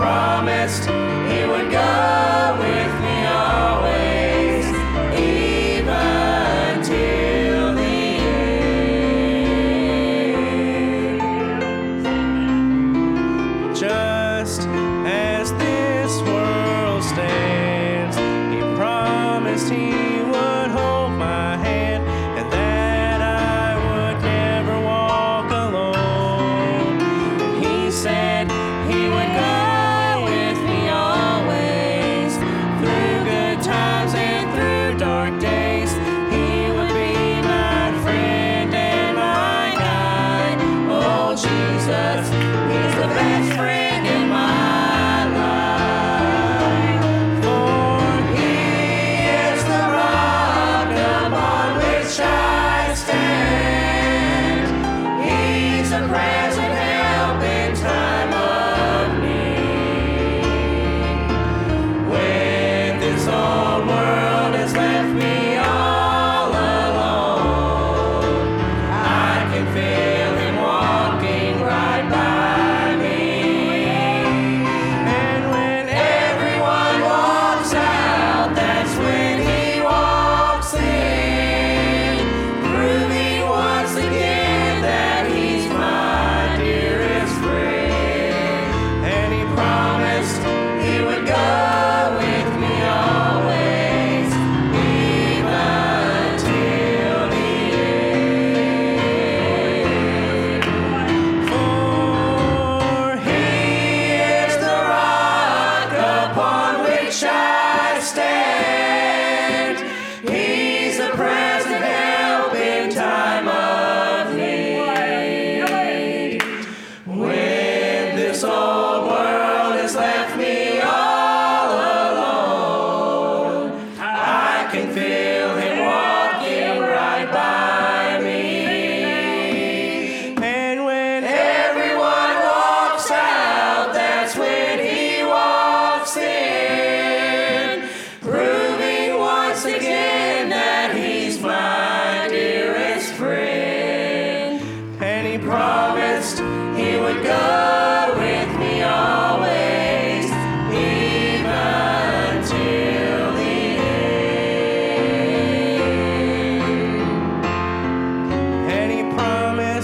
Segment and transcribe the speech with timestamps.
[0.00, 1.09] promised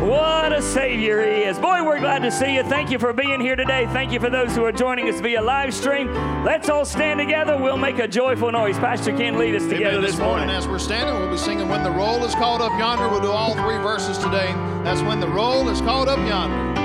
[0.00, 1.58] What a Savior he is.
[1.58, 2.62] Boy, we're glad to see you.
[2.62, 3.86] Thank you for being here today.
[3.92, 6.14] Thank you for those who are joining us via live stream.
[6.44, 7.56] Let's all stand together.
[7.56, 8.78] We'll make a joyful noise.
[8.78, 10.56] Pastor Ken, lead us together this This morning, morning.
[10.56, 13.08] as we're standing, we'll be singing When the Roll is Called Up Yonder.
[13.08, 14.52] We'll do all three verses today.
[14.84, 16.77] That's When the Roll is Called Up Yonder.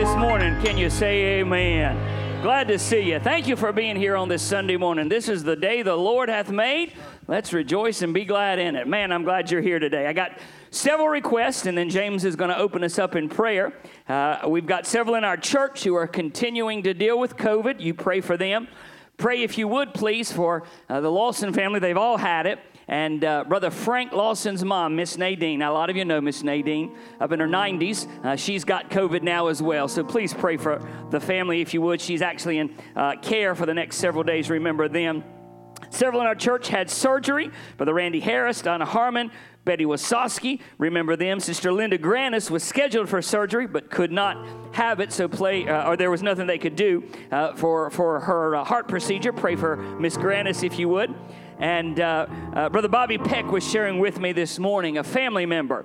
[0.00, 2.42] This morning, can you say amen?
[2.42, 3.20] Glad to see you.
[3.20, 5.10] Thank you for being here on this Sunday morning.
[5.10, 6.94] This is the day the Lord hath made.
[7.28, 8.88] Let's rejoice and be glad in it.
[8.88, 10.06] Man, I'm glad you're here today.
[10.06, 10.38] I got
[10.70, 13.74] several requests, and then James is going to open us up in prayer.
[14.08, 17.78] Uh, we've got several in our church who are continuing to deal with COVID.
[17.78, 18.68] You pray for them.
[19.18, 21.78] Pray, if you would, please, for uh, the Lawson family.
[21.78, 22.58] They've all had it.
[22.90, 25.60] And uh, Brother Frank Lawson's mom, Miss Nadine.
[25.60, 28.08] Now, a lot of you know Miss Nadine up in her 90s.
[28.24, 29.86] Uh, she's got COVID now as well.
[29.86, 32.00] So please pray for the family if you would.
[32.00, 34.50] She's actually in uh, care for the next several days.
[34.50, 35.22] Remember them.
[35.90, 37.52] Several in our church had surgery.
[37.76, 39.30] Brother Randy Harris, Donna Harmon,
[39.64, 40.60] Betty Wasowski.
[40.78, 41.38] Remember them.
[41.38, 44.36] Sister Linda Granis was scheduled for surgery but could not
[44.74, 48.18] have it, so play, uh, or there was nothing they could do uh, for, for
[48.18, 49.32] her uh, heart procedure.
[49.32, 51.14] Pray for Miss Granis if you would.
[51.60, 55.84] And uh, uh, Brother Bobby Peck was sharing with me this morning a family member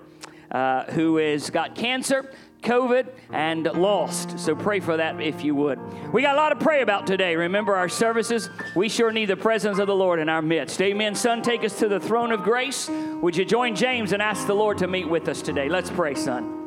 [0.49, 2.31] uh, who has got cancer.
[2.61, 4.39] COVID and lost.
[4.39, 5.79] So pray for that if you would.
[6.11, 7.35] We got a lot to pray about today.
[7.35, 8.49] Remember our services.
[8.75, 10.81] We sure need the presence of the Lord in our midst.
[10.81, 11.13] Amen.
[11.13, 12.89] Son, take us to the throne of grace.
[12.89, 15.69] Would you join James and ask the Lord to meet with us today?
[15.69, 16.65] Let's pray, son.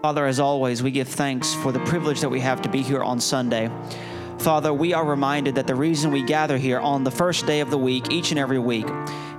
[0.00, 3.02] Father, as always, we give thanks for the privilege that we have to be here
[3.02, 3.70] on Sunday.
[4.38, 7.70] Father, we are reminded that the reason we gather here on the first day of
[7.70, 8.86] the week, each and every week,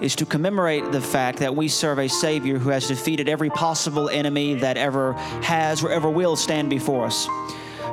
[0.02, 4.10] is to commemorate the fact that we serve a Savior who has defeated every possible
[4.10, 5.14] enemy that ever
[5.44, 7.28] has or ever will stand before us.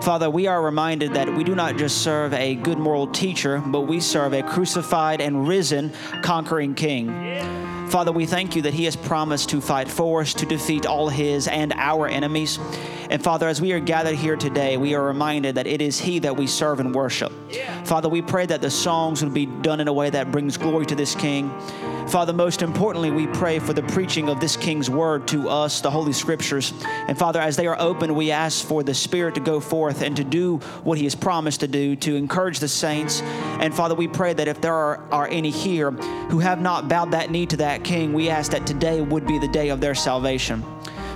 [0.02, 3.82] Father, we are reminded that we do not just serve a good moral teacher, but
[3.82, 5.92] we serve a crucified and risen
[6.22, 7.08] conquering King.
[7.88, 11.08] Father, we thank you that He has promised to fight for us, to defeat all
[11.08, 12.58] His and our enemies.
[13.10, 16.18] And Father, as we are gathered here today, we are reminded that it is He
[16.20, 17.32] that we serve and worship.
[17.84, 20.86] Father, we pray that the songs would be done in a way that brings glory
[20.86, 21.50] to this King.
[22.08, 25.90] Father, most importantly, we pray for the preaching of this King's word to us, the
[25.90, 26.72] Holy Scriptures.
[27.08, 30.16] And Father, as they are open, we ask for the Spirit to go forth and
[30.16, 33.22] to do what He has promised to do, to encourage the saints.
[33.22, 37.10] And Father, we pray that if there are, are any here who have not bowed
[37.12, 39.94] that knee to that King, we ask that today would be the day of their
[39.94, 40.62] salvation.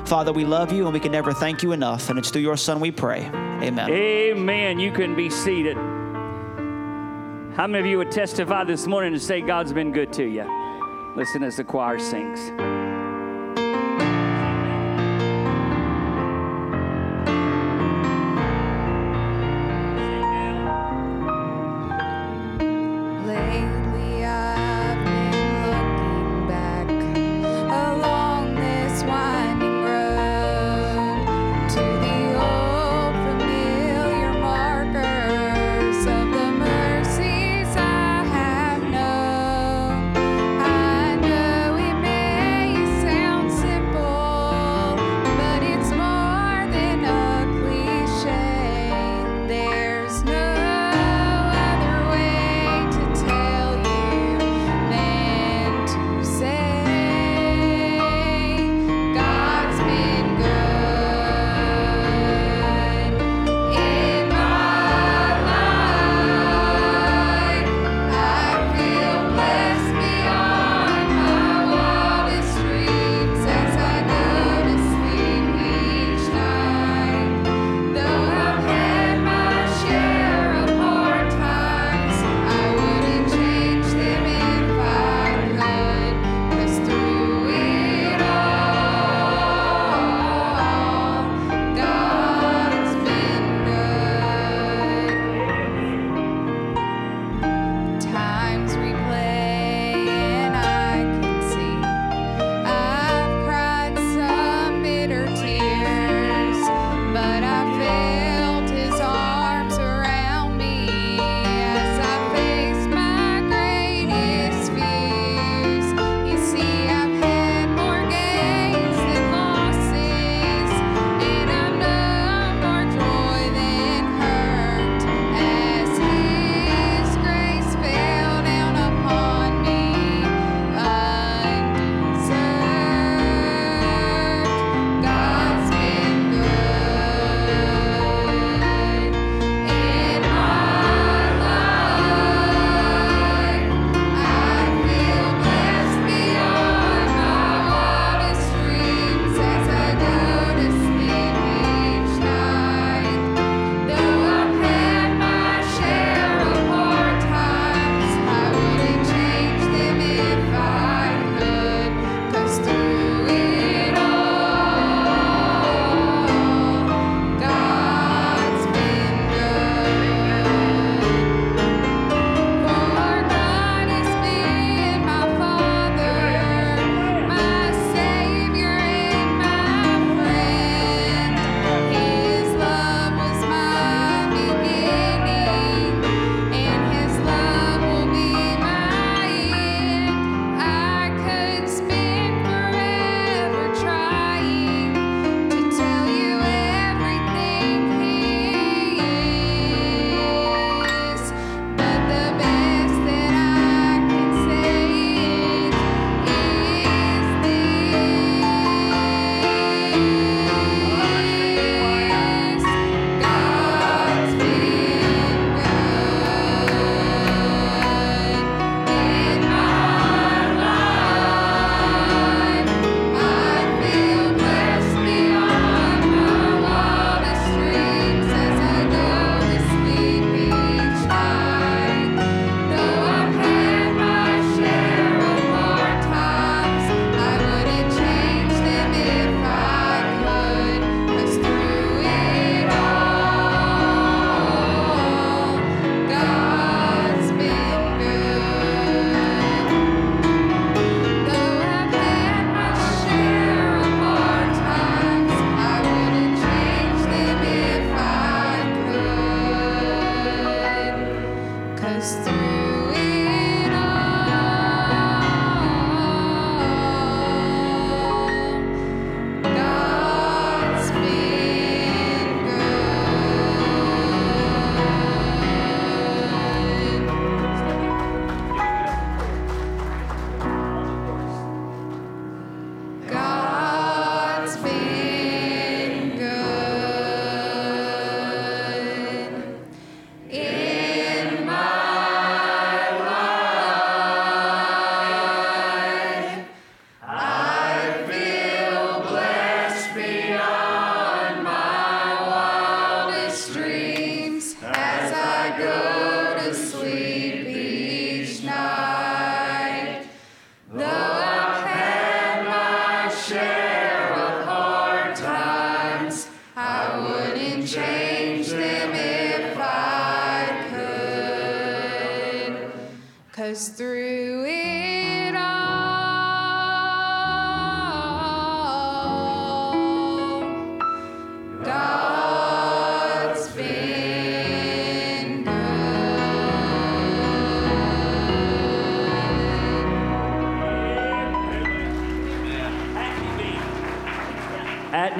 [0.04, 2.09] Father, we love you and we can never thank you enough.
[2.09, 3.25] And it's through your Son we pray.
[3.62, 3.90] Amen.
[3.90, 4.78] Amen.
[4.78, 5.76] You can be seated.
[7.57, 10.58] How many of you would testify this morning to say God's been good to you?
[11.19, 12.53] Listen as the choir sings.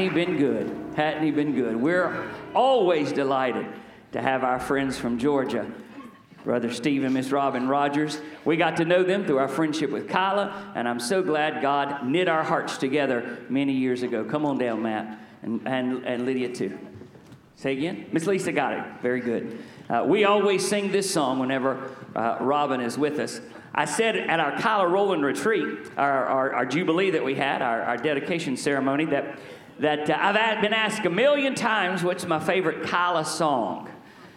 [0.09, 0.75] Been good?
[0.97, 1.77] Hadn't he been good?
[1.77, 3.67] We're always delighted
[4.13, 5.71] to have our friends from Georgia,
[6.45, 8.21] Brother Steve and Miss Robin Rogers.
[8.45, 12.07] We got to know them through our friendship with Kyla, and I'm so glad God
[12.07, 14.25] knit our hearts together many years ago.
[14.25, 16.79] Come on down, Matt, and, and, and Lydia too.
[17.57, 18.07] Say again?
[18.13, 18.85] Miss Lisa got it.
[19.03, 19.59] Very good.
[19.91, 23.41] Uh, we always sing this song whenever uh, Robin is with us.
[23.75, 27.83] I said at our Kyla Rowland retreat, our, our, our jubilee that we had, our,
[27.83, 29.39] our dedication ceremony, that,
[29.79, 33.89] that uh, I've been asked a million times what's my favorite Kyla song.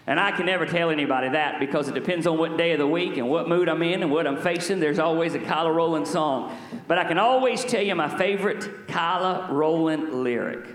[0.08, 2.88] And I can never tell anybody that because it depends on what day of the
[2.88, 4.80] week and what mood I'm in and what I'm facing.
[4.80, 6.58] There's always a Kyla Rowland song.
[6.88, 10.66] But I can always tell you my favorite Kyla Rowland lyric.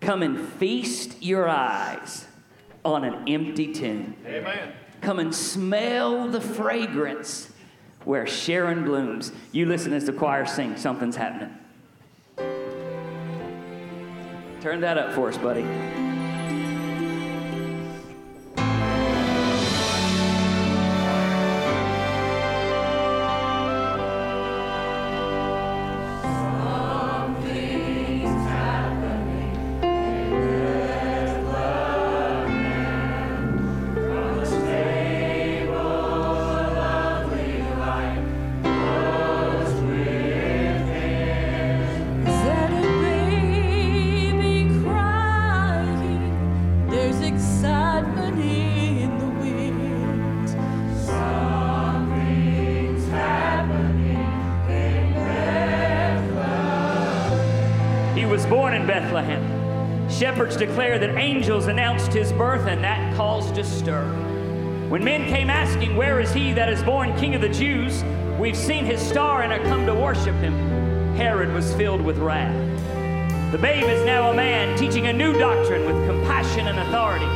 [0.00, 2.26] Come and feast your eyes
[2.84, 4.16] on an empty tomb.
[4.26, 4.72] Amen.
[5.00, 7.50] Come and smell the fragrance
[8.04, 9.32] where Sharon blooms.
[9.52, 11.56] You listen as the choir sings, something's happening.
[14.66, 15.62] Turn that up for us, buddy.
[62.36, 64.06] Birth, and that caused a stir.
[64.88, 68.04] When men came asking, Where is he that is born King of the Jews?
[68.38, 70.54] We've seen his star and are come to worship him.
[71.16, 72.54] Herod was filled with wrath.
[73.52, 77.26] The babe is now a man teaching a new doctrine with compassion and authority.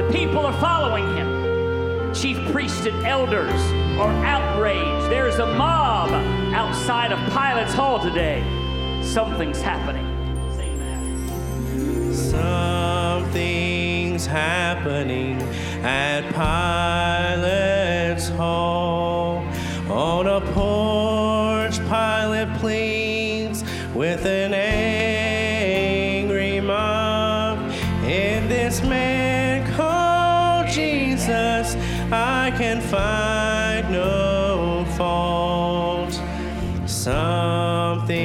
[0.00, 2.14] The people are following him.
[2.14, 3.60] Chief priests and elders
[3.98, 5.10] are outraged.
[5.10, 6.10] There's a mob
[6.54, 8.42] outside of Pilate's hall today.
[9.02, 10.09] Something's happening.
[14.30, 15.36] Happening
[15.82, 19.44] at Pilate's hall.
[19.90, 25.90] On a porch, Pilate pleads with an angry
[26.60, 27.58] mob.
[28.04, 31.74] In this man called Jesus,
[32.12, 36.12] I can find no fault.
[36.86, 38.22] Something's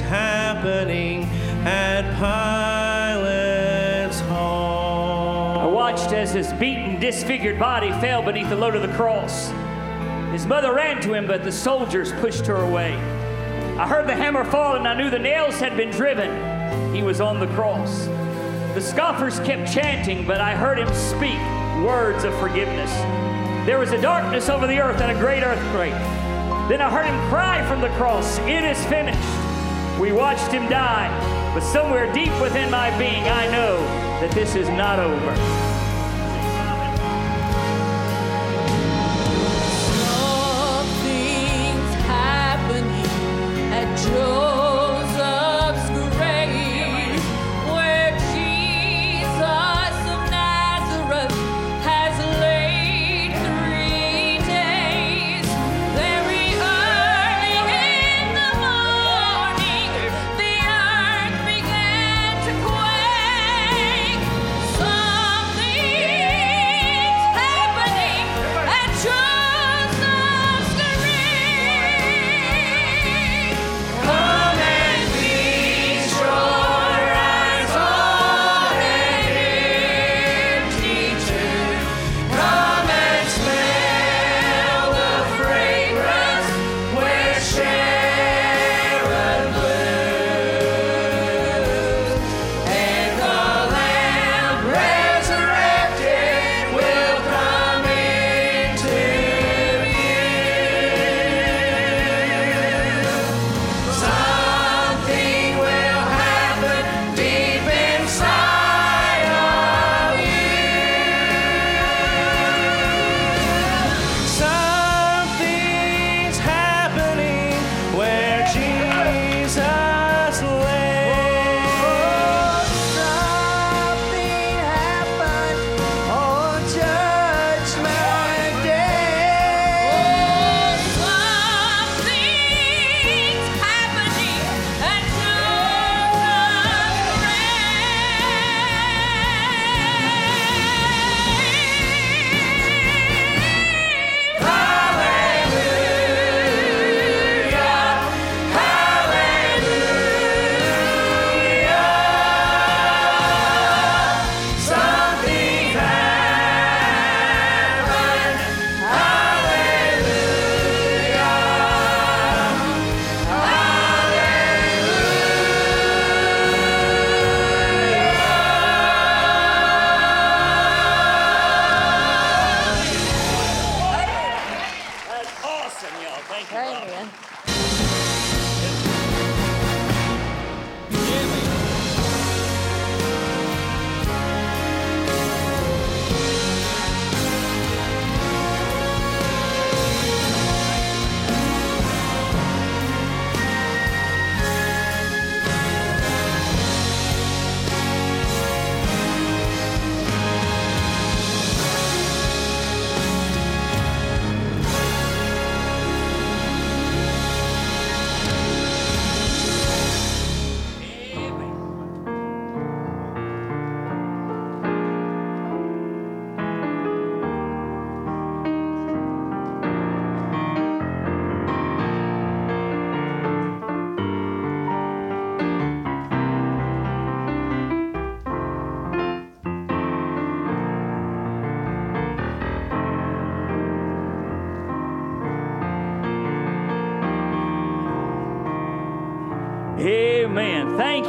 [0.00, 1.28] happening
[1.66, 2.67] at Pilate's
[6.38, 9.48] his beaten, disfigured body fell beneath the load of the cross.
[10.30, 12.94] His mother ran to him, but the soldiers pushed her away.
[13.76, 16.94] I heard the hammer fall, and I knew the nails had been driven.
[16.94, 18.04] He was on the cross.
[18.74, 21.40] The scoffers kept chanting, but I heard him speak
[21.84, 22.92] words of forgiveness.
[23.66, 25.92] There was a darkness over the earth and a great earthquake.
[26.68, 29.98] Then I heard him cry from the cross, It is finished.
[30.00, 31.10] We watched him die,
[31.52, 33.80] but somewhere deep within my being, I know
[34.20, 35.67] that this is not over.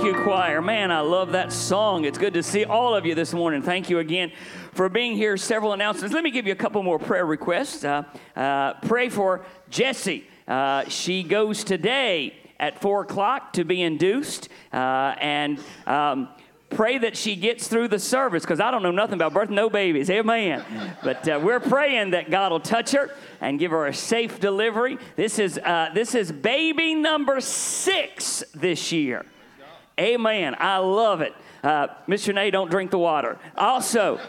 [0.09, 0.59] You, choir.
[0.59, 2.03] Man, I love that song.
[2.03, 3.61] It's good to see all of you this morning.
[3.61, 4.31] Thank you again
[4.73, 5.37] for being here.
[5.37, 6.15] Several announcements.
[6.15, 7.83] Let me give you a couple more prayer requests.
[7.83, 8.03] Uh,
[8.35, 10.25] uh, pray for Jessie.
[10.47, 14.49] Uh, she goes today at 4 o'clock to be induced.
[14.73, 15.59] Uh, and.
[15.85, 16.29] Um,
[16.71, 19.71] pray that she gets through the service because I don't know nothing about birth, no
[19.71, 20.07] babies.
[20.11, 20.63] Amen.
[21.03, 23.09] But uh, we're praying that God will touch her
[23.41, 24.99] and give her a safe delivery.
[25.15, 29.25] This is uh, this is baby number six this year.
[29.99, 30.55] Amen.
[30.57, 31.33] I love it.
[31.61, 32.33] Uh, Mr.
[32.33, 33.37] Nay, don't drink the water.
[33.57, 34.19] Also,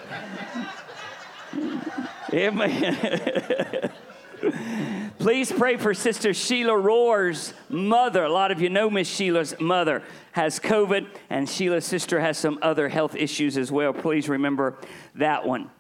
[2.35, 3.92] amen.
[5.20, 8.24] Please pray for Sister Sheila Rohr's mother.
[8.24, 10.02] A lot of you know Miss Sheila's mother
[10.33, 13.92] has COVID, and Sheila's sister has some other health issues as well.
[13.92, 14.78] Please remember
[15.16, 15.70] that one.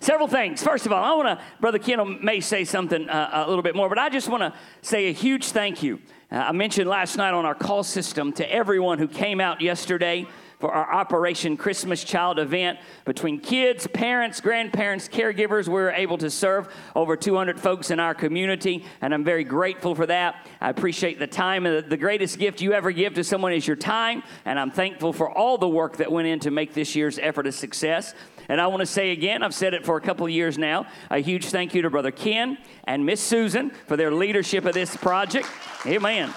[0.00, 0.62] Several things.
[0.62, 3.74] First of all, I want to, Brother Ken may say something uh, a little bit
[3.74, 6.00] more, but I just want to say a huge thank you.
[6.30, 10.26] Uh, I mentioned last night on our call system to everyone who came out yesterday
[10.58, 12.78] for our Operation Christmas Child event.
[13.04, 18.14] Between kids, parents, grandparents, caregivers, we were able to serve over 200 folks in our
[18.14, 20.46] community, and I'm very grateful for that.
[20.60, 21.66] I appreciate the time.
[21.66, 25.12] Uh, the greatest gift you ever give to someone is your time, and I'm thankful
[25.12, 28.14] for all the work that went in to make this year's effort a success.
[28.48, 30.86] And I want to say again, I've said it for a couple of years now,
[31.10, 34.96] a huge thank you to Brother Ken and Miss Susan for their leadership of this
[34.96, 35.48] project.
[35.84, 36.32] Amen.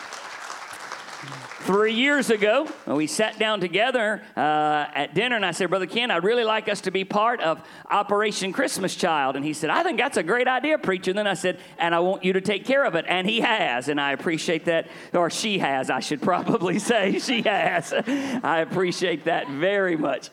[1.62, 6.10] Three years ago, we sat down together uh, at dinner, and I said, Brother Ken,
[6.10, 9.36] I'd really like us to be part of Operation Christmas Child.
[9.36, 11.12] And he said, I think that's a great idea, preacher.
[11.12, 13.06] And then I said, and I want you to take care of it.
[13.08, 17.20] And he has, and I appreciate that, or she has, I should probably say.
[17.20, 17.94] She has.
[17.94, 20.30] I appreciate that very much.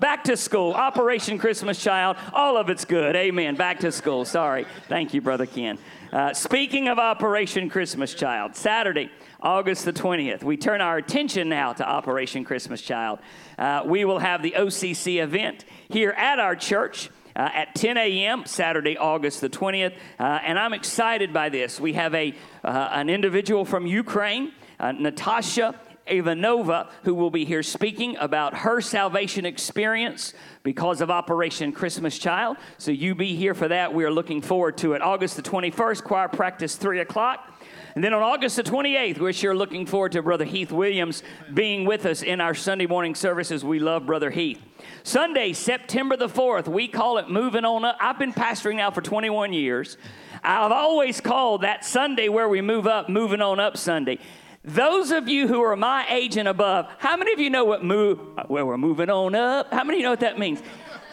[0.00, 3.16] Back to school, Operation Christmas Child, all of it's good.
[3.16, 3.54] Amen.
[3.56, 4.24] Back to school.
[4.24, 4.66] Sorry.
[4.88, 5.78] Thank you, Brother Ken.
[6.12, 9.10] Uh, speaking of Operation Christmas Child, Saturday,
[9.42, 13.18] August the 20th, we turn our attention now to Operation Christmas Child.
[13.58, 17.10] Uh, we will have the OCC event here at our church.
[17.34, 18.44] Uh, at 10 a.m.
[18.44, 21.80] Saturday, August the 20th, uh, and I'm excited by this.
[21.80, 27.62] We have a uh, an individual from Ukraine, uh, Natasha Ivanova, who will be here
[27.62, 32.58] speaking about her salvation experience because of Operation Christmas Child.
[32.78, 33.94] So you be here for that.
[33.94, 35.02] We are looking forward to it.
[35.02, 37.51] August the 21st, choir practice, 3 o'clock.
[37.94, 41.84] And then on August the 28th, we're sure looking forward to Brother Heath Williams being
[41.84, 43.64] with us in our Sunday morning services.
[43.64, 44.60] We love Brother Heath.
[45.02, 47.98] Sunday, September the 4th, we call it Moving On Up.
[48.00, 49.98] I've been pastoring now for 21 years.
[50.42, 54.18] I've always called that Sunday where we move up, Moving On Up Sunday.
[54.64, 57.84] Those of you who are my age and above, how many of you know what
[57.84, 59.72] move, well, we're moving on up?
[59.72, 60.62] How many of you know what that means?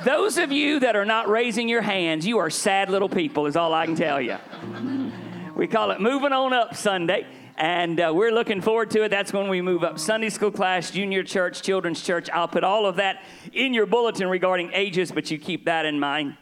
[0.06, 3.58] Those of you that are not raising your hands, you are sad little people, is
[3.58, 4.38] all I can tell you.
[5.60, 7.28] We call it Moving On Up Sunday.
[7.58, 9.10] And uh, we're looking forward to it.
[9.10, 12.30] That's when we move up Sunday school class, junior church, children's church.
[12.30, 16.00] I'll put all of that in your bulletin regarding ages, but you keep that in
[16.00, 16.38] mind.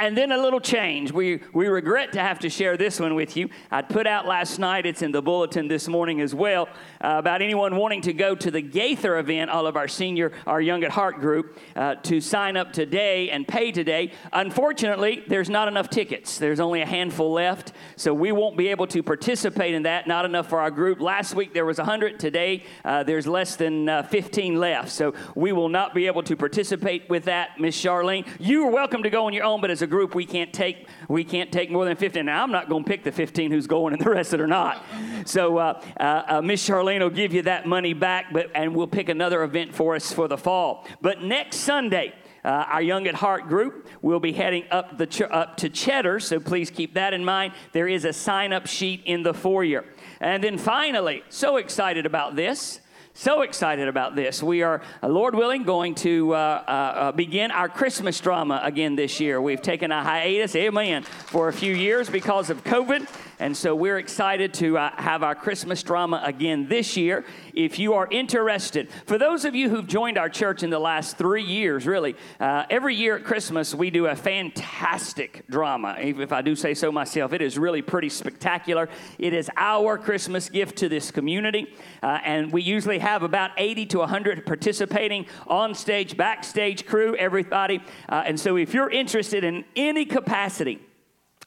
[0.00, 1.10] And then a little change.
[1.10, 3.48] We, we regret to have to share this one with you.
[3.68, 6.68] I'd put out last night, it's in the bulletin this morning as well,
[7.00, 10.60] uh, about anyone wanting to go to the Gaither event, all of our senior, our
[10.60, 14.12] Young at Heart group, uh, to sign up today and pay today.
[14.32, 16.38] Unfortunately, there's not enough tickets.
[16.38, 20.06] There's only a handful left, so we won't be able to participate in that.
[20.06, 21.00] Not enough for our group.
[21.00, 22.20] Last week there was 100.
[22.20, 26.36] Today uh, there's less than uh, 15 left, so we will not be able to
[26.36, 28.24] participate with that, Miss Charlene.
[28.38, 30.88] You are welcome to go on your own, but as a group we can't take
[31.08, 32.24] we can't take more than 15.
[32.26, 34.46] Now I'm not going to pick the 15 who's going and the rest that are
[34.46, 34.84] not.
[35.24, 38.86] So uh, uh, uh, Miss Charlene will give you that money back, but and we'll
[38.86, 40.86] pick another event for us for the fall.
[41.00, 42.14] But next Sunday.
[42.44, 46.20] Uh, our Young at Heart group will be heading up, the ch- up to Cheddar,
[46.20, 47.52] so please keep that in mind.
[47.72, 49.84] There is a sign up sheet in the foyer.
[50.20, 52.80] And then finally, so excited about this.
[53.18, 54.44] So excited about this.
[54.44, 58.94] We are, uh, Lord willing, going to uh, uh, uh, begin our Christmas drama again
[58.94, 59.42] this year.
[59.42, 63.08] We've taken a hiatus, amen, for a few years because of COVID.
[63.40, 67.24] And so we're excited to uh, have our Christmas drama again this year.
[67.54, 71.16] If you are interested, for those of you who've joined our church in the last
[71.16, 75.96] three years, really, uh, every year at Christmas we do a fantastic drama.
[75.98, 78.88] If I do say so myself, it is really pretty spectacular.
[79.18, 81.72] It is our Christmas gift to this community.
[82.02, 87.80] Uh, and we usually have about 80 to 100 participating on stage, backstage crew, everybody.
[88.08, 90.80] Uh, and so if you're interested in any capacity,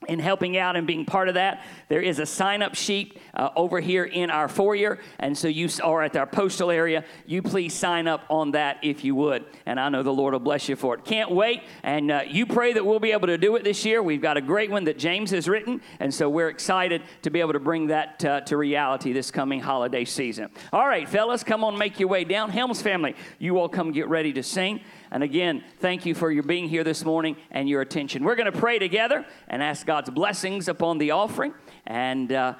[0.08, 1.64] in helping out and being part of that.
[1.88, 5.00] There is a sign up sheet uh, over here in our foyer.
[5.20, 7.06] And so you are at our postal area.
[7.28, 9.46] You please sign up on that if you would.
[9.66, 11.06] And I know the Lord will bless you for it.
[11.06, 11.62] Can't wait.
[11.84, 14.02] And uh, you pray that we'll be able to do it this year.
[14.02, 15.82] We've got a great one that James has written.
[16.00, 19.60] And so we're excited to be able to bring that uh, to reality this coming
[19.60, 20.50] holiday season.
[20.74, 22.50] All right, fellas, come on, make your way down.
[22.50, 24.82] Helms family, you all come get ready to sing.
[25.12, 28.24] And again, thank you for your being here this morning and your attention.
[28.24, 31.54] We're going to pray together and ask God's blessings upon the offering.
[31.86, 32.54] And uh,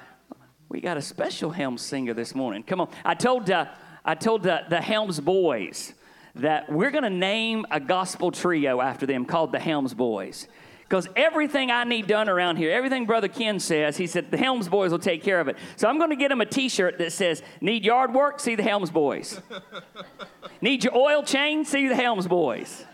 [0.68, 2.62] we got a special Helms singer this morning.
[2.62, 2.90] Come on.
[3.06, 3.66] I told, uh,
[4.04, 5.94] I told the Helms boys
[6.34, 10.46] that we're going to name a gospel trio after them called the Helms Boys.
[10.80, 14.68] Because everything I need done around here, everything Brother Ken says, he said the Helms
[14.68, 15.56] Boys will take care of it.
[15.76, 18.40] So I'm going to get him a t shirt that says, Need yard work?
[18.40, 19.40] See the Helms Boys.
[20.62, 21.66] Need your oil change?
[21.66, 22.84] See the Helms Boys.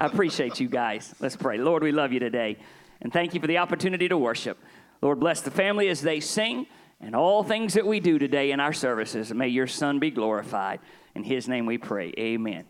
[0.00, 1.14] I appreciate you guys.
[1.20, 1.58] Let's pray.
[1.58, 2.56] Lord, we love you today.
[3.00, 4.58] And thank you for the opportunity to worship.
[5.00, 6.66] Lord, bless the family as they sing
[7.00, 9.32] and all things that we do today in our services.
[9.32, 10.80] May your Son be glorified.
[11.14, 12.12] In his name we pray.
[12.18, 12.64] Amen.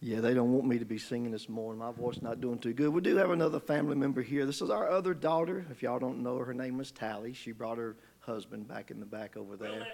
[0.00, 1.80] Yeah, they don't want me to be singing this morning.
[1.80, 2.90] My voice not doing too good.
[2.90, 4.46] We do have another family member here.
[4.46, 5.66] This is our other daughter.
[5.72, 7.32] If y'all don't know her, her name is Tally.
[7.32, 9.88] She brought her husband back in the back over there.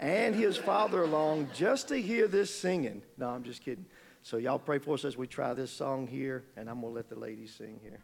[0.00, 3.02] And his father along just to hear this singing.
[3.16, 3.86] No, I'm just kidding.
[4.22, 7.08] So y'all pray for us as we try this song here, and I'm gonna let
[7.08, 8.00] the ladies sing here.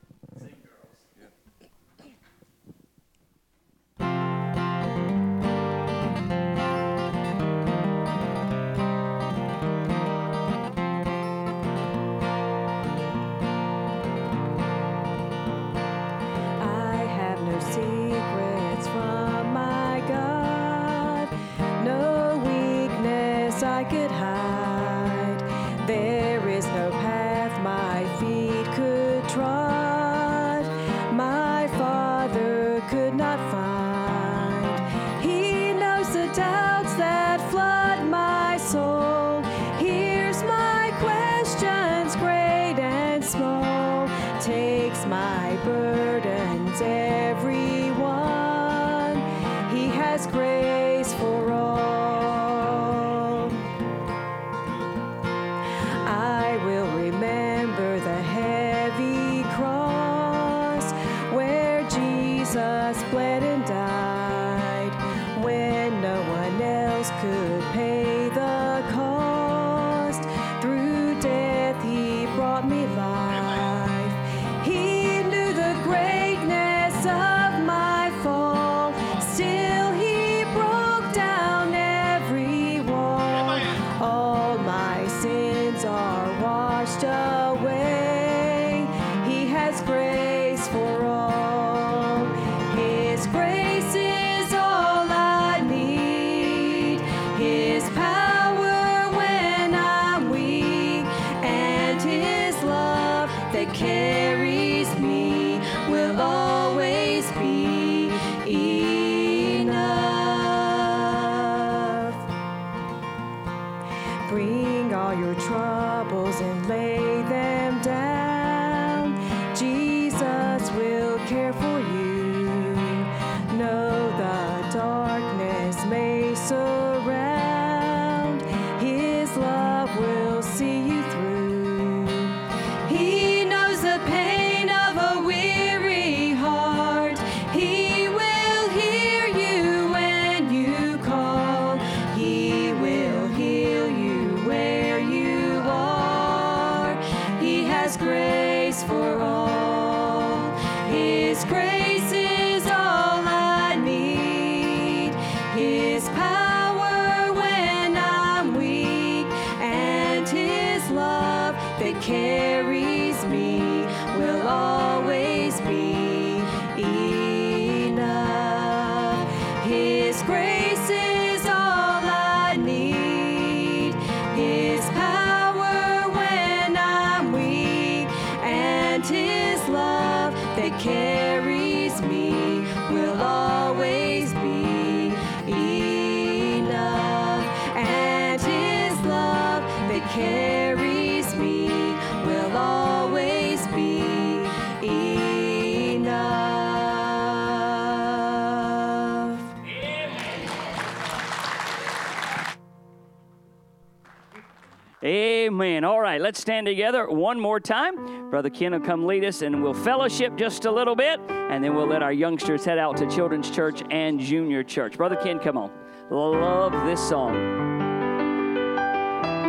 [206.39, 208.31] Let's stand together one more time.
[208.31, 211.75] Brother Ken will come lead us and we'll fellowship just a little bit, and then
[211.75, 214.97] we'll let our youngsters head out to Children's Church and Junior Church.
[214.97, 215.73] Brother Ken, come on.
[216.11, 217.35] Love this song.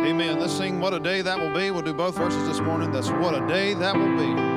[0.04, 0.40] Amen.
[0.40, 1.70] Let's sing What a Day That Will Be.
[1.70, 2.90] We'll do both verses this morning.
[2.90, 4.49] That's What a Day That Will Be.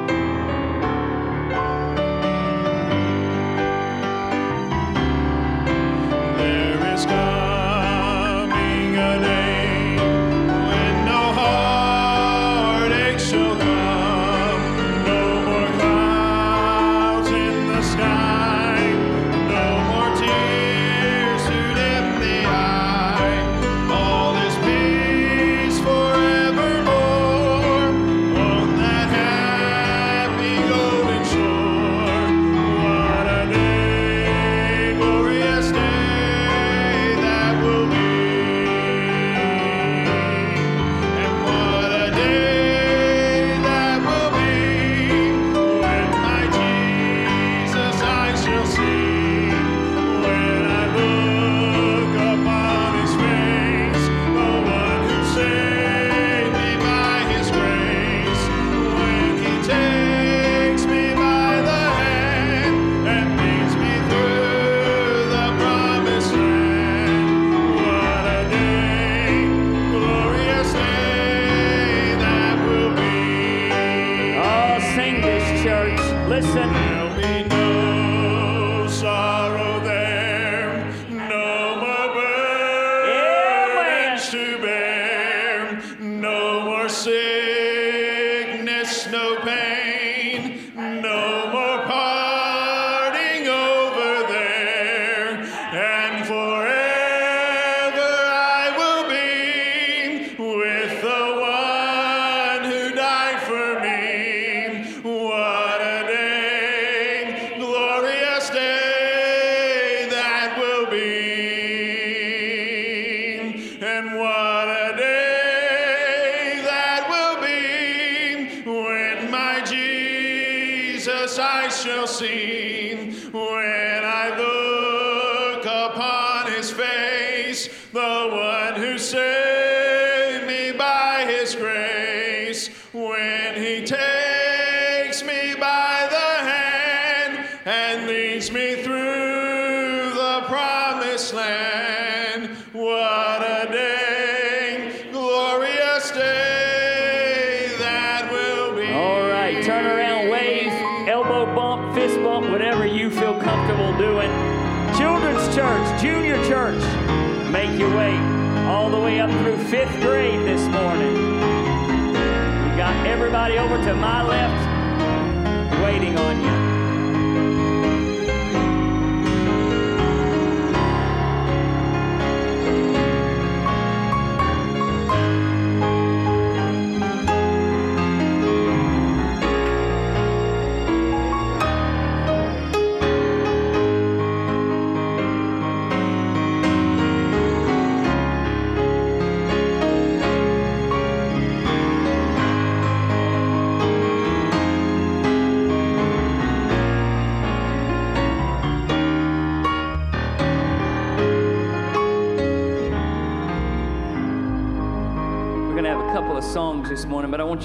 [160.04, 161.14] Grade this morning.
[161.16, 164.63] We got everybody over to my left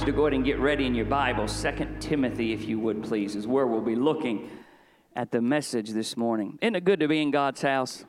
[0.09, 1.47] to go ahead and get ready in your Bible.
[1.47, 4.49] Second Timothy, if you would please, is where we'll be looking
[5.15, 6.59] at the message this morning.
[6.63, 8.07] Isn't it good to be in God's house?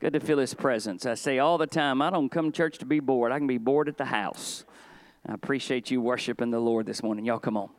[0.00, 1.06] Good to feel His presence.
[1.06, 3.30] I say all the time, I don't come to church to be bored.
[3.30, 4.64] I can be bored at the house.
[5.24, 7.24] I appreciate you worshiping the Lord this morning.
[7.24, 7.70] Y'all come on.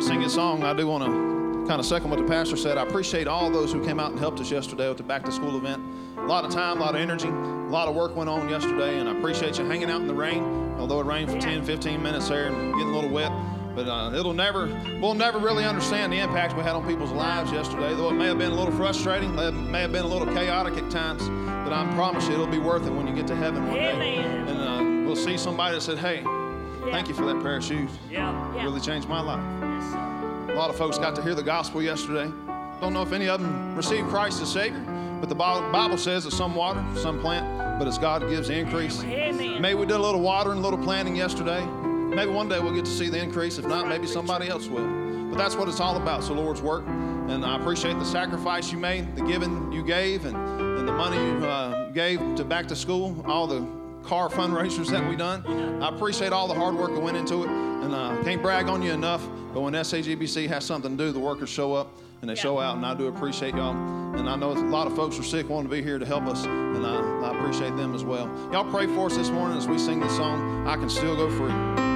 [0.00, 2.78] We sing a song, I do want to kind of second what the pastor said.
[2.78, 5.30] I appreciate all those who came out and helped us yesterday with the back to
[5.30, 5.82] school event.
[6.16, 7.32] A lot of time, a lot of energy, a
[7.68, 10.42] lot of work went on yesterday, and I appreciate you hanging out in the rain,
[10.78, 13.30] although it rained for 10, 15 minutes there and getting a little wet.
[13.74, 14.68] But uh, it'll never,
[15.02, 17.94] we'll never really understand the impact we had on people's lives yesterday.
[17.94, 20.26] Though it may have been a little frustrating, may have- may have been a little
[20.32, 21.28] chaotic at times,
[21.68, 24.16] but I promise you it'll be worth it when you get to heaven one day.
[24.16, 24.58] And
[25.04, 26.24] uh, we'll see somebody that said, "Hey,
[26.90, 27.90] thank you for that pair of shoes.
[28.10, 28.56] Yeah.
[28.56, 29.69] It really changed my life."
[30.50, 32.30] A lot of folks got to hear the gospel yesterday.
[32.80, 34.80] Don't know if any of them received Christ as Savior,
[35.20, 39.00] but the Bible says that some water, some plant, but as God gives the increase.
[39.02, 41.64] Maybe we did a little watering, a little planting yesterday.
[41.64, 43.58] maybe one day we'll get to see the increase.
[43.58, 44.86] If not, maybe somebody else will.
[45.30, 46.24] But that's what it's all about.
[46.24, 46.84] So, Lord's work.
[46.86, 51.16] And I appreciate the sacrifice you made, the giving you gave, and, and the money
[51.16, 55.82] you uh, gave to back to school, all the car fundraisers that we done.
[55.82, 57.48] I appreciate all the hard work that went into it.
[57.48, 61.18] And uh, can't brag on you enough, but when SAGBC has something to do, the
[61.18, 63.74] workers show up and they show out, and I do appreciate y'all.
[64.16, 66.24] And I know a lot of folks are sick wanting to be here to help
[66.24, 68.26] us, and I, I appreciate them as well.
[68.52, 71.30] Y'all pray for us this morning as we sing this song, I Can Still Go
[71.30, 71.89] Free.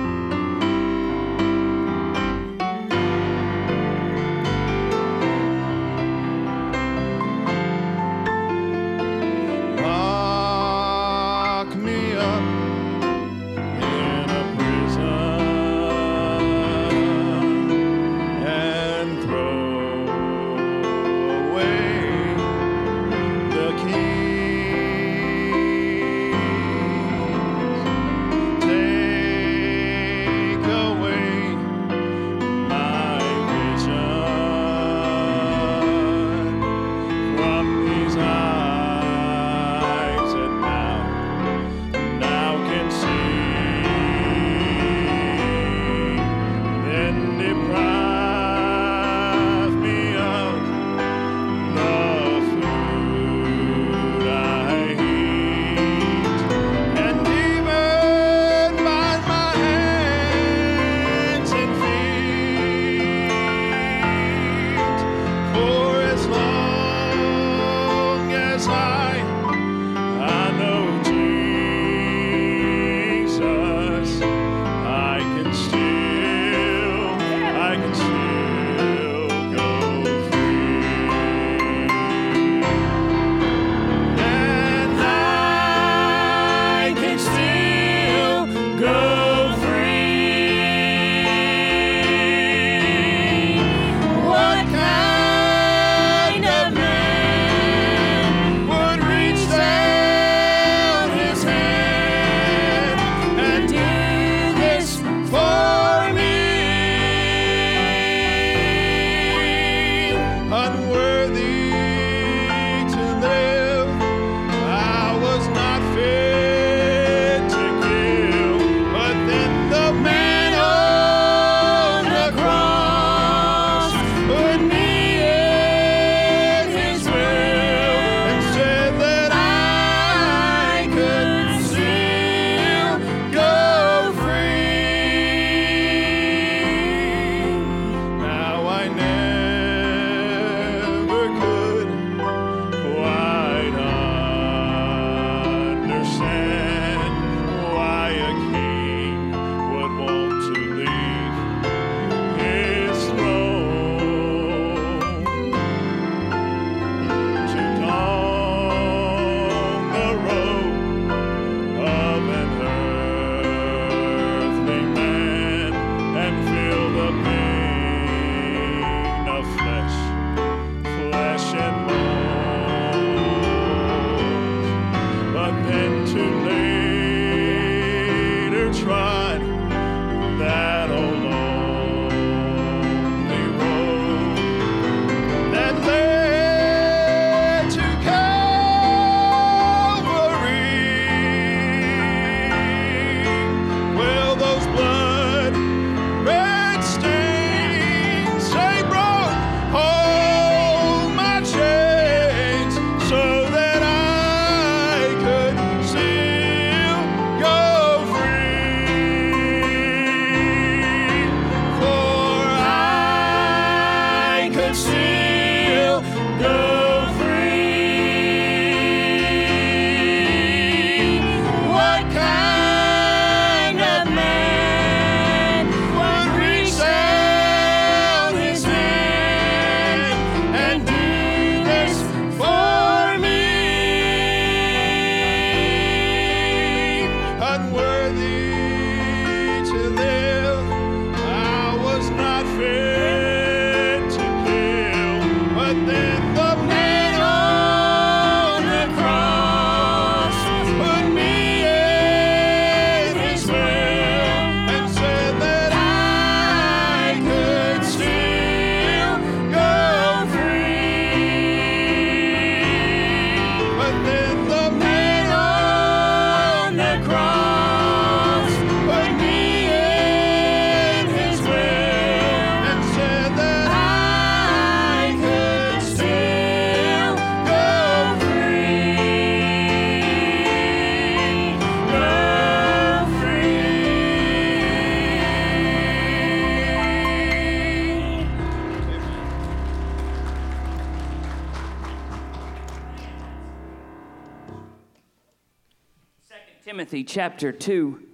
[296.85, 297.73] Timothy chapter 2.
[297.73, 298.05] I'm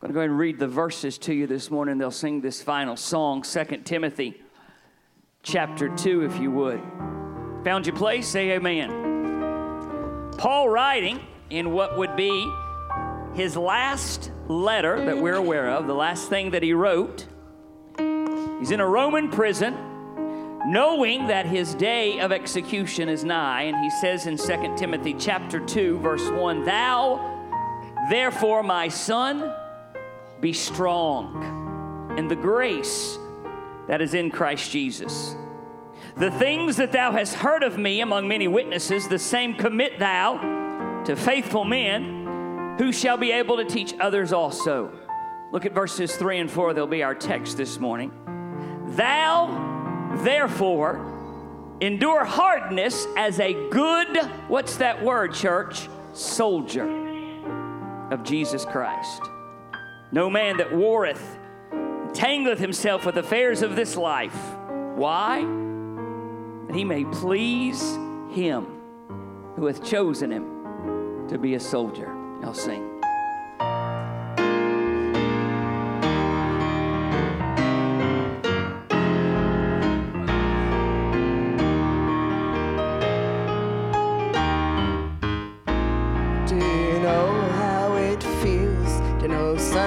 [0.00, 1.98] going to go ahead and read the verses to you this morning.
[1.98, 4.40] They'll sing this final song, 2 Timothy
[5.42, 6.80] chapter 2, if you would.
[7.64, 8.28] Found your place?
[8.28, 10.30] Say amen.
[10.38, 11.18] Paul writing
[11.50, 12.48] in what would be
[13.34, 17.26] his last letter that we're aware of, the last thing that he wrote.
[18.60, 19.74] He's in a Roman prison,
[20.66, 25.58] knowing that his day of execution is nigh, and he says in 2 Timothy chapter
[25.58, 27.33] 2, verse 1, Thou
[28.10, 29.52] Therefore, my son,
[30.40, 33.18] be strong in the grace
[33.88, 35.34] that is in Christ Jesus.
[36.16, 41.02] The things that thou hast heard of me among many witnesses, the same commit thou
[41.06, 44.92] to faithful men who shall be able to teach others also.
[45.50, 48.12] Look at verses 3 and 4, they'll be our text this morning.
[48.96, 55.88] Thou, therefore, endure hardness as a good, what's that word, church?
[56.12, 57.03] Soldier
[58.14, 59.20] of Jesus Christ.
[60.12, 61.38] No man that warreth
[62.14, 64.38] tangleth himself with affairs of this life.
[64.94, 65.40] Why?
[66.68, 67.82] That he may please
[68.30, 68.66] him
[69.56, 72.10] who hath chosen him to be a soldier.
[72.42, 72.93] I'll sing.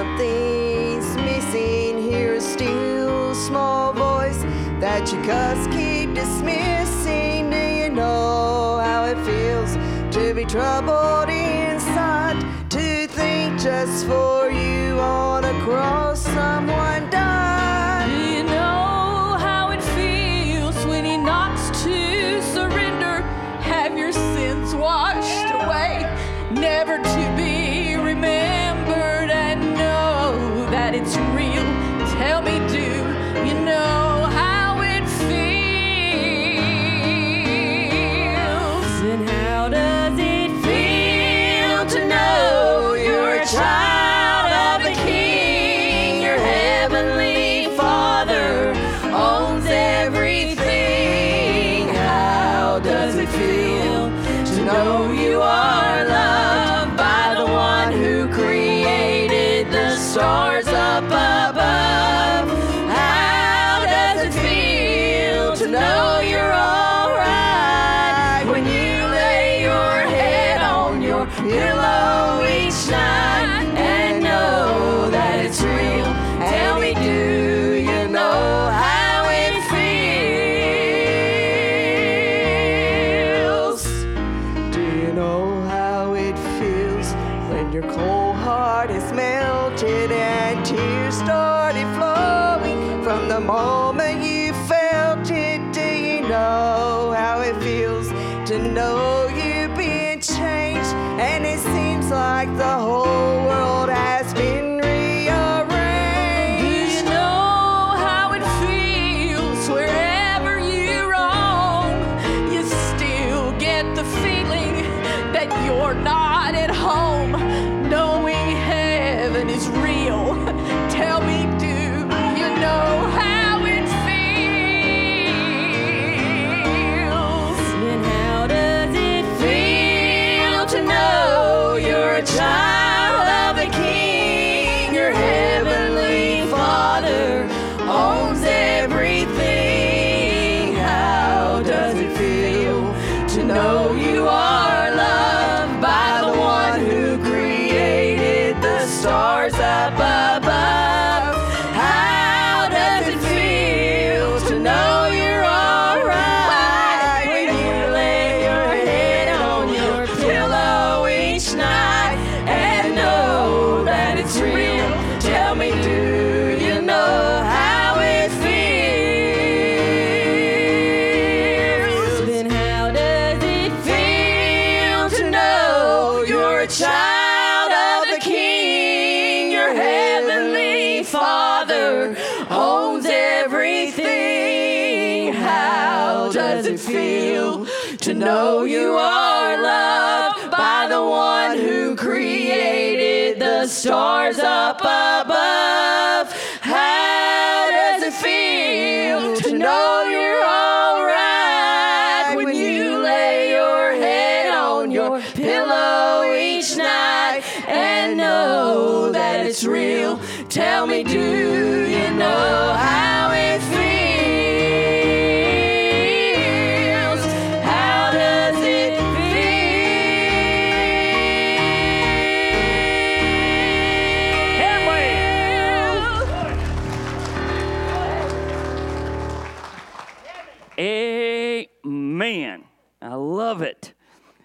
[0.08, 2.10] Something's missing?
[2.10, 4.42] Hear a still small voice
[4.80, 7.50] that you just keep dismissing.
[7.50, 9.76] Do you know how it feels
[10.14, 11.17] to be troubled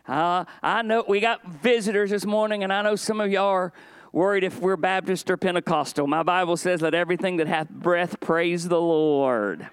[0.08, 3.74] Uh, I know we got visitors this morning, and I know some of y'all are
[4.12, 6.08] worried if we're Baptist or Pentecostal.
[6.08, 9.68] My Bible says, Let everything that hath breath praise the Lord.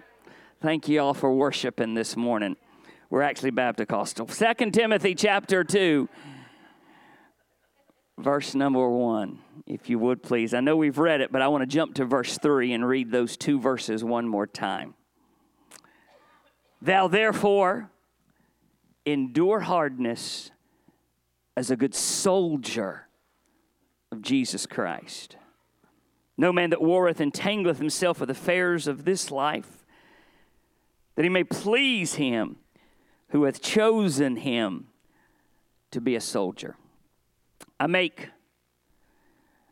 [0.63, 2.57] Thank you all for worshiping this morning.
[3.09, 4.21] We're actually Baptist.
[4.29, 6.09] Second Timothy chapter 2,
[8.19, 10.55] verse number 1, if you would please.
[10.55, 13.11] I know we've read it, but I want to jump to verse 3 and read
[13.11, 14.95] those two verses one more time.
[16.81, 17.91] Thou therefore
[19.05, 20.51] endure hardness
[21.57, 23.07] as a good soldier
[24.13, 25.37] of Jesus Christ.
[26.37, 29.85] No man that warreth entangleth himself with affairs of this life,
[31.17, 32.57] that he may please him
[33.29, 34.87] who hath chosen him
[35.91, 36.77] to be a soldier.
[37.79, 38.31] I make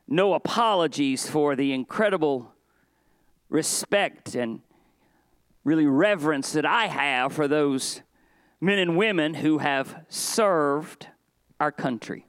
[0.06, 2.52] no apologies for the incredible
[3.48, 4.60] respect and
[5.64, 8.02] really reverence that I have for those
[8.60, 11.08] men and women who have served
[11.60, 12.26] our country.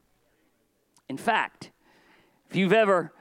[1.08, 1.72] In fact,
[2.50, 3.14] if you've ever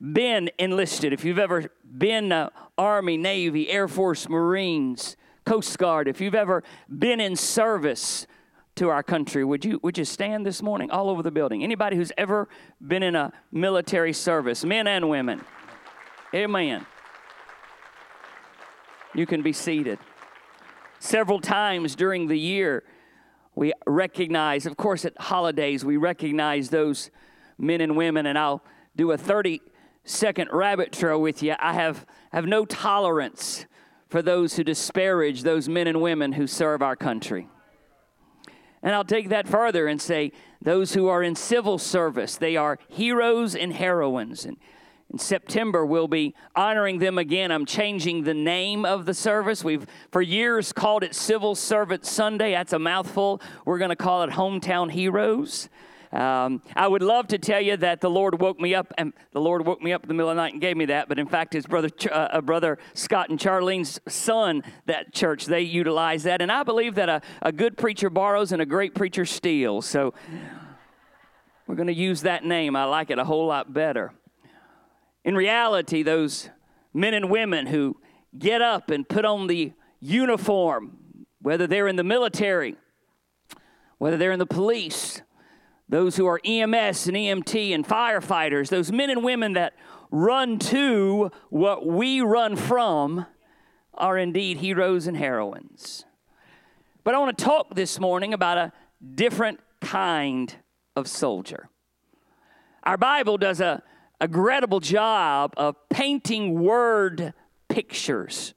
[0.00, 6.20] been enlisted, if you've ever been uh, Army, Navy, Air Force, Marines, Coast Guard, if
[6.20, 8.26] you've ever been in service
[8.76, 11.62] to our country, would you would you stand this morning all over the building?
[11.62, 12.48] Anybody who's ever
[12.80, 15.44] been in a military service, men and women.
[16.32, 16.86] Amen.
[19.14, 19.98] You can be seated.
[21.00, 22.84] Several times during the year,
[23.54, 27.10] we recognize, of course, at holidays, we recognize those
[27.58, 28.62] men and women, and I'll
[28.94, 29.62] do a 30
[30.04, 31.54] second rabbit trail with you.
[31.58, 33.64] I have, have no tolerance
[34.08, 37.48] for those who disparage those men and women who serve our country.
[38.82, 42.78] And I'll take that further and say those who are in civil service, they are
[42.88, 44.44] heroes and heroines.
[44.44, 44.58] And
[45.10, 47.50] in September, we'll be honoring them again.
[47.50, 49.64] I'm changing the name of the service.
[49.64, 52.52] We've for years called it Civil Servant Sunday.
[52.52, 53.42] That's a mouthful.
[53.64, 55.68] We're going to call it Hometown Heroes.
[56.12, 59.40] Um, I would love to tell you that the Lord woke me up, and the
[59.40, 61.08] Lord woke me up in the middle of the night and gave me that.
[61.08, 65.62] But in fact, his brother, uh, uh, brother Scott and Charlene's son, that church, they
[65.62, 66.42] utilize that.
[66.42, 69.86] And I believe that a, a good preacher borrows and a great preacher steals.
[69.86, 70.14] So
[71.68, 72.74] we're going to use that name.
[72.74, 74.12] I like it a whole lot better.
[75.24, 76.48] In reality, those
[76.94, 77.96] men and women who
[78.38, 80.98] get up and put on the uniform,
[81.42, 82.76] whether they're in the military,
[83.98, 85.22] whether they're in the police,
[85.88, 89.74] those who are EMS and EMT and firefighters, those men and women that
[90.10, 93.26] run to what we run from,
[93.94, 96.04] are indeed heroes and heroines.
[97.04, 98.72] But I want to talk this morning about a
[99.14, 100.54] different kind
[100.96, 101.68] of soldier.
[102.84, 103.82] Our Bible does a,
[104.20, 107.32] a credible job of painting word
[107.68, 108.54] pictures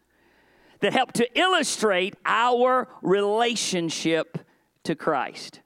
[0.81, 4.39] that help to illustrate our relationship
[4.83, 5.61] to Christ.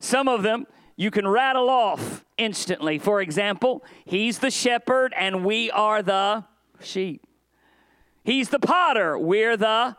[0.00, 0.66] Some of them
[0.96, 2.98] you can rattle off instantly.
[2.98, 6.44] For example, He's the shepherd and we are the
[6.80, 7.24] sheep.
[8.24, 9.96] He's the potter, we're the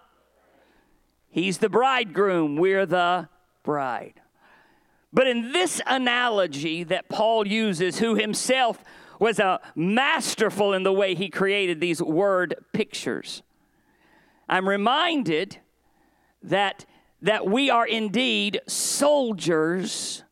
[1.30, 3.30] He's the bridegroom, we're the
[3.64, 4.20] bride.
[5.14, 8.84] But in this analogy that Paul uses, who himself
[9.20, 13.43] was a masterful in the way he created these word pictures,
[14.47, 15.57] I'm reminded
[16.41, 16.86] that,
[17.22, 20.24] that we are indeed soldiers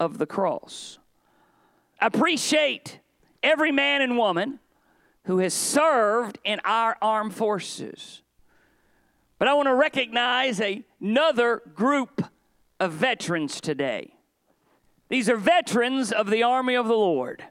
[0.00, 0.98] of the cross.
[2.00, 3.00] Appreciate
[3.42, 4.60] every man and woman
[5.24, 8.22] who has served in our armed forces.
[9.38, 10.60] But I want to recognize
[11.00, 12.24] another group
[12.80, 14.14] of veterans today.
[15.08, 17.44] These are veterans of the army of the Lord.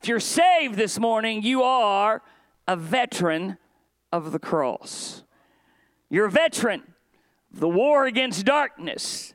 [0.00, 2.22] If you're saved this morning, you are
[2.66, 3.58] a veteran
[4.12, 5.24] of the cross.
[6.08, 6.82] You're a veteran
[7.52, 9.34] of the war against darkness.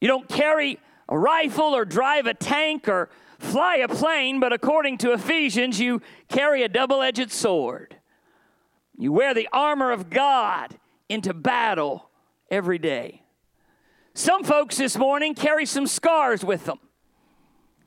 [0.00, 0.78] You don't carry
[1.08, 6.00] a rifle or drive a tank or fly a plane, but according to Ephesians, you
[6.28, 7.96] carry a double edged sword.
[8.96, 10.78] You wear the armor of God
[11.08, 12.10] into battle
[12.50, 13.22] every day.
[14.14, 16.78] Some folks this morning carry some scars with them.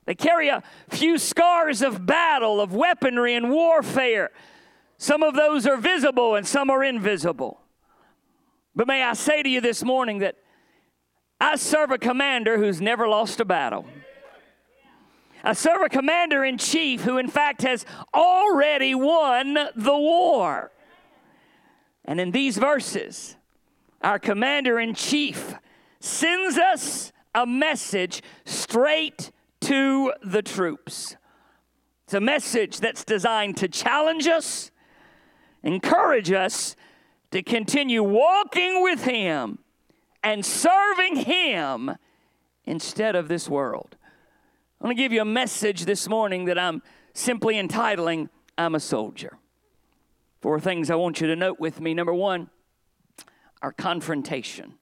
[0.07, 4.31] They carry a few scars of battle, of weaponry and warfare.
[4.97, 7.59] Some of those are visible and some are invisible.
[8.73, 10.37] But may I say to you this morning that
[11.41, 13.85] I serve a commander who's never lost a battle.
[15.43, 20.71] I serve a commander in chief who, in fact, has already won the war.
[22.05, 23.35] And in these verses,
[24.01, 25.55] our commander in chief
[25.99, 29.31] sends us a message straight
[29.67, 31.17] to the troops.
[32.05, 34.71] It's a message that's designed to challenge us,
[35.61, 36.77] encourage us
[37.31, 39.59] to continue walking with Him
[40.23, 41.97] and serving Him
[42.63, 43.97] instead of this world.
[44.79, 46.81] I'm going to give you a message this morning that I'm
[47.13, 49.37] simply entitling I'm a Soldier.
[50.39, 51.93] Four things I want you to note with me.
[51.93, 52.49] Number one,
[53.61, 54.75] our confrontation.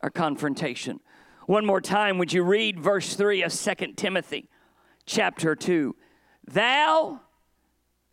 [0.00, 1.00] Our confrontation.
[1.46, 4.48] One more time, would you read verse 3 of 2 Timothy
[5.06, 5.96] chapter 2?
[6.46, 7.20] Thou,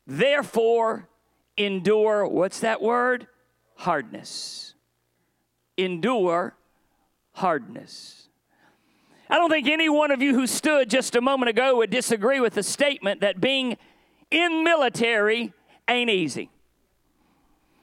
[0.08, 1.10] therefore,
[1.58, 3.28] endure, what's that word?
[3.76, 4.74] Hardness.
[5.78, 6.56] Endure
[7.34, 8.30] hardness.
[9.30, 12.40] I don't think any one of you who stood just a moment ago would disagree
[12.40, 13.78] with the statement that being
[14.32, 15.54] in military
[15.88, 16.50] ain't easy.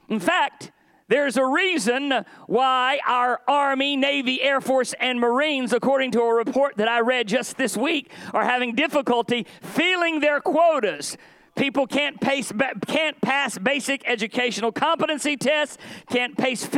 [0.09, 0.71] In fact,
[1.07, 2.13] there's a reason
[2.47, 7.27] why our Army, Navy, Air Force, and Marines, according to a report that I read
[7.27, 11.17] just this week, are having difficulty filling their quotas.
[11.55, 12.51] People can't pace,
[12.85, 15.77] can't pass basic educational competency tests,
[16.07, 16.69] can't pace,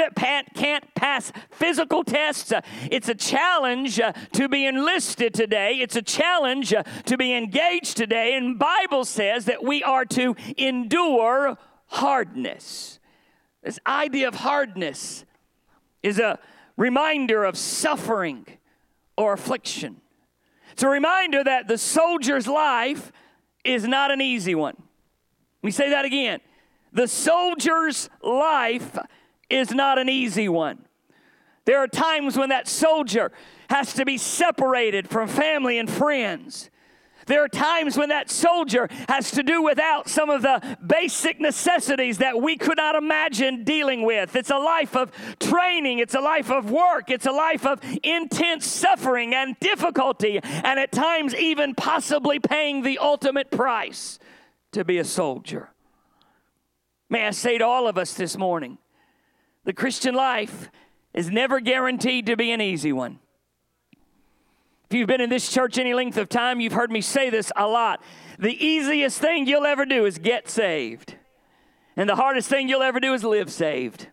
[0.55, 2.53] can't pass physical tests.
[2.89, 5.79] It's a challenge uh, to be enlisted today.
[5.81, 8.35] It's a challenge uh, to be engaged today.
[8.35, 11.57] And Bible says that we are to endure
[11.87, 12.98] hardness.
[13.69, 15.25] This idea of hardness
[16.01, 16.39] is a
[16.75, 18.47] reminder of suffering
[19.15, 20.01] or affliction.
[20.71, 23.11] It's a reminder that the soldier's life
[23.63, 24.73] is not an easy one.
[25.61, 26.39] Let me say that again.
[26.93, 28.97] The soldier's life
[29.51, 30.85] is not an easy one.
[31.65, 33.31] There are times when that soldier
[33.69, 36.71] has to be separated from family and friends.
[37.29, 42.17] There are times when that soldier has to do without some of the basic necessities
[42.17, 44.35] that we could not imagine dealing with.
[44.35, 48.65] It's a life of training, it's a life of work, it's a life of intense
[48.65, 54.17] suffering and difficulty, and at times even possibly paying the ultimate price
[54.71, 55.69] to be a soldier.
[57.11, 58.79] May I say to all of us this morning
[59.65, 60.71] the Christian life
[61.13, 63.19] is never guaranteed to be an easy one.
[64.89, 67.51] If you've been in this church any length of time, you've heard me say this
[67.55, 68.01] a lot.
[68.39, 71.15] The easiest thing you'll ever do is get saved,
[71.95, 74.07] and the hardest thing you'll ever do is live saved.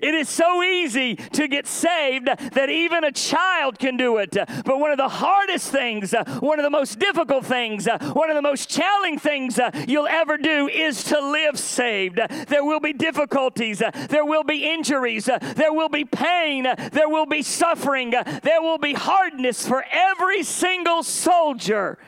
[0.00, 4.30] It is so easy to get saved that even a child can do it.
[4.32, 8.42] But one of the hardest things, one of the most difficult things, one of the
[8.42, 12.20] most challenging things you'll ever do is to live saved.
[12.48, 17.42] There will be difficulties, there will be injuries, there will be pain, there will be
[17.42, 21.98] suffering, there will be hardness for every single soldier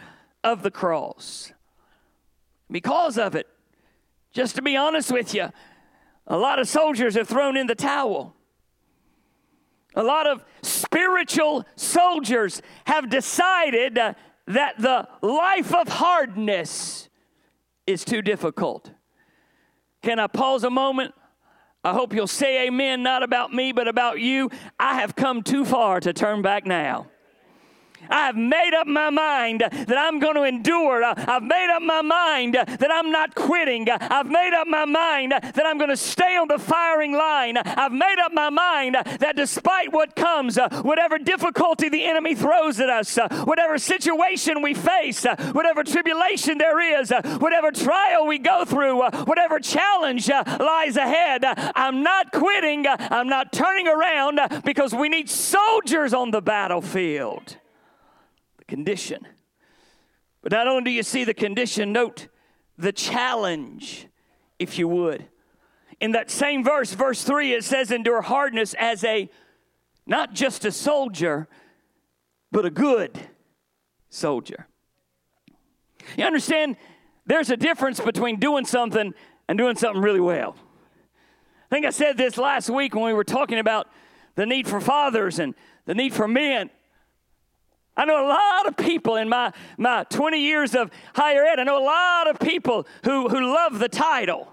[0.43, 1.53] of the cross.
[2.70, 3.47] Because of it,
[4.32, 5.51] just to be honest with you,
[6.31, 8.35] a lot of soldiers have thrown in the towel.
[9.97, 14.14] A lot of spiritual soldiers have decided uh,
[14.47, 17.09] that the life of hardness
[17.85, 18.93] is too difficult.
[20.03, 21.14] Can I pause a moment?
[21.83, 24.51] I hope you'll say amen, not about me, but about you.
[24.78, 27.09] I have come too far to turn back now.
[28.09, 31.03] I have made up my mind that I'm going to endure.
[31.05, 33.89] I've made up my mind that I'm not quitting.
[33.91, 37.57] I've made up my mind that I'm going to stay on the firing line.
[37.57, 42.91] I've made up my mind that despite what comes, whatever difficulty the enemy throws at
[42.91, 49.59] us, whatever situation we face, whatever tribulation there is, whatever trial we go through, whatever
[49.59, 52.87] challenge lies ahead, I'm not quitting.
[52.87, 57.60] I'm not turning around because we need soldiers on the battlefield
[58.71, 59.27] condition.
[60.43, 62.29] But not only do you see the condition, note
[62.79, 64.07] the challenge,
[64.59, 65.27] if you would.
[66.01, 69.29] In that same verse, verse 3, it says, Endure hardness as a
[70.07, 71.47] not just a soldier,
[72.51, 73.18] but a good
[74.09, 74.66] soldier.
[76.16, 76.77] You understand?
[77.27, 79.12] There's a difference between doing something
[79.49, 80.57] and doing something really well.
[81.71, 83.89] I think I said this last week when we were talking about
[84.37, 85.55] the need for fathers and
[85.85, 86.71] the need for men.
[87.97, 91.64] I know a lot of people in my, my 20 years of higher ed, I
[91.64, 94.49] know a lot of people who, who love the title.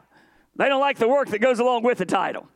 [0.55, 2.47] They don't like the work that goes along with the title.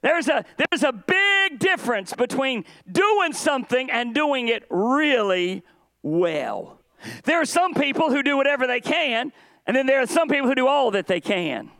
[0.00, 5.62] There's a, there's a big difference between doing something and doing it really
[6.02, 6.80] well.
[7.24, 9.32] There are some people who do whatever they can,
[9.66, 11.70] and then there are some people who do all that they can.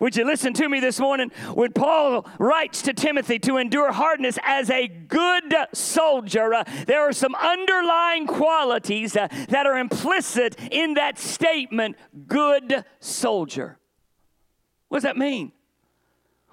[0.00, 1.30] Would you listen to me this morning?
[1.54, 7.12] When Paul writes to Timothy to endure hardness as a good soldier, uh, there are
[7.12, 13.78] some underlying qualities uh, that are implicit in that statement good soldier.
[14.88, 15.52] What does that mean?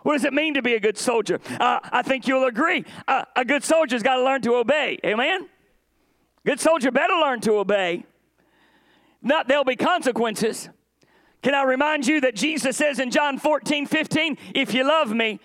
[0.03, 1.39] What does it mean to be a good soldier?
[1.59, 2.85] Uh, I think you'll agree.
[3.07, 4.99] Uh, a good soldier's got to learn to obey.
[5.05, 5.47] Amen?
[6.45, 8.05] Good soldier better learn to obey.
[9.21, 10.69] Not there'll be consequences.
[11.41, 15.39] Can I remind you that Jesus says in John 14, 15, if you love me,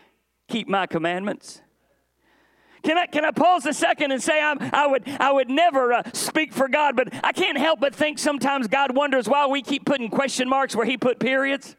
[0.49, 1.62] keep my commandments?
[2.82, 5.92] Can I, can I pause a second and say I'm, I, would, I would never
[5.92, 9.62] uh, speak for God, but I can't help but think sometimes God wonders why we
[9.62, 11.74] keep putting question marks where He put periods.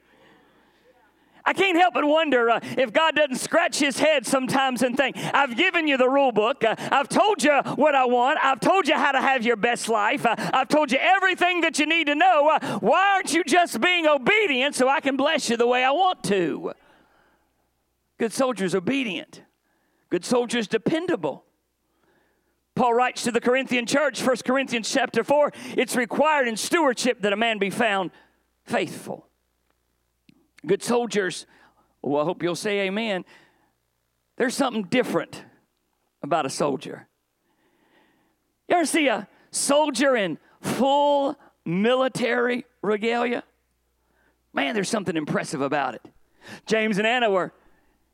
[1.47, 5.15] I can't help but wonder uh, if God doesn't scratch his head sometimes and think,
[5.17, 6.61] I've given you the rule book.
[6.65, 8.37] Uh, I've told you what I want.
[8.43, 10.25] I've told you how to have your best life.
[10.25, 12.49] Uh, I've told you everything that you need to know.
[12.49, 15.91] Uh, why aren't you just being obedient so I can bless you the way I
[15.91, 16.73] want to?
[18.17, 19.43] Good soldier's obedient.
[20.09, 21.45] Good soldier's dependable.
[22.75, 27.31] Paul writes to the Corinthian church, 1 Corinthians chapter 4, it's required in stewardship that
[27.31, 28.11] a man be found
[28.65, 29.27] faithful.
[30.65, 31.45] Good soldiers,
[32.01, 33.25] well, I hope you'll say amen.
[34.37, 35.43] There's something different
[36.21, 37.07] about a soldier.
[38.67, 43.43] You ever see a soldier in full military regalia?
[44.53, 46.05] Man, there's something impressive about it.
[46.65, 47.53] James and Anna were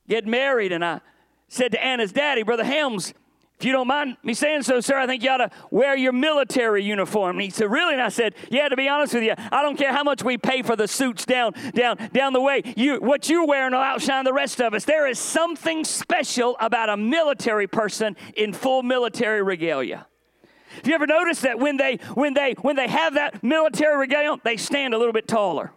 [0.08, 1.02] getting married, and I
[1.48, 3.14] said to Anna's daddy, Brother Helms,
[3.64, 6.12] if you don't mind me saying so, sir, I think you ought to wear your
[6.12, 7.38] military uniform.
[7.38, 7.94] And he said, Really?
[7.94, 10.38] And I said, Yeah, to be honest with you, I don't care how much we
[10.38, 12.62] pay for the suits down, down, down the way.
[12.76, 14.84] You what you're wearing will outshine the rest of us.
[14.84, 20.08] There is something special about a military person in full military regalia.
[20.76, 24.42] Have you ever noticed that when they when they when they have that military regalia,
[24.44, 25.72] they stand a little bit taller?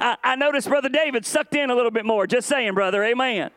[0.00, 2.26] I, I noticed Brother David sucked in a little bit more.
[2.26, 3.04] Just saying, brother.
[3.04, 3.52] Amen.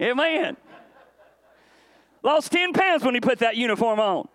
[0.00, 0.56] Amen.
[2.24, 4.26] Lost 10 pounds when he put that uniform on.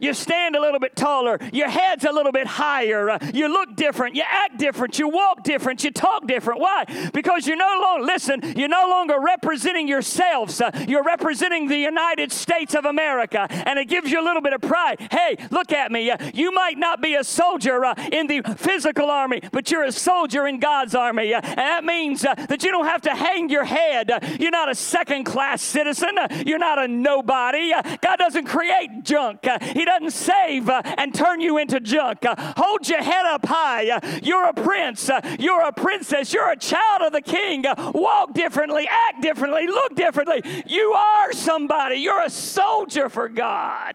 [0.00, 1.38] You stand a little bit taller.
[1.52, 3.10] Your head's a little bit higher.
[3.10, 4.16] Uh, you look different.
[4.16, 4.98] You act different.
[4.98, 5.84] You walk different.
[5.84, 6.60] You talk different.
[6.60, 6.84] Why?
[7.12, 10.60] Because you're no longer, listen, you're no longer representing yourselves.
[10.60, 13.46] Uh, you're representing the United States of America.
[13.50, 15.06] And it gives you a little bit of pride.
[15.10, 16.10] Hey, look at me.
[16.10, 19.92] Uh, you might not be a soldier uh, in the physical army, but you're a
[19.92, 21.34] soldier in God's army.
[21.34, 24.10] Uh, and that means uh, that you don't have to hang your head.
[24.40, 26.16] you're not a second class citizen.
[26.46, 27.72] you're not a nobody.
[28.00, 29.46] God doesn't create junk.
[29.62, 32.24] he doesn't save uh, and turn you into junk.
[32.24, 33.90] Uh, hold your head up high.
[33.90, 35.10] Uh, you're a prince.
[35.38, 36.32] You're a princess.
[36.32, 37.64] You're a child of the king.
[37.94, 40.42] Walk differently, act differently, look differently.
[40.66, 41.96] You are somebody.
[41.96, 43.94] You're a soldier for God.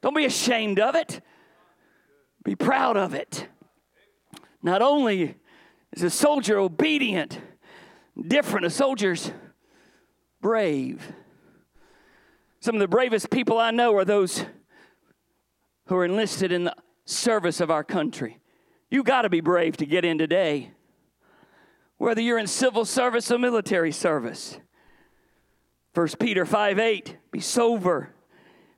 [0.00, 1.20] Don't be ashamed of it,
[2.44, 3.48] be proud of it.
[4.62, 5.34] Not only
[5.92, 7.40] is a soldier obedient,
[8.28, 9.32] different, a soldier's
[10.40, 11.12] brave.
[12.68, 14.44] Some of the bravest people I know are those
[15.86, 18.40] who are enlisted in the service of our country.
[18.90, 20.72] You got to be brave to get in today,
[21.96, 24.58] whether you're in civil service or military service.
[25.94, 28.10] 1 Peter 5 8, be sober,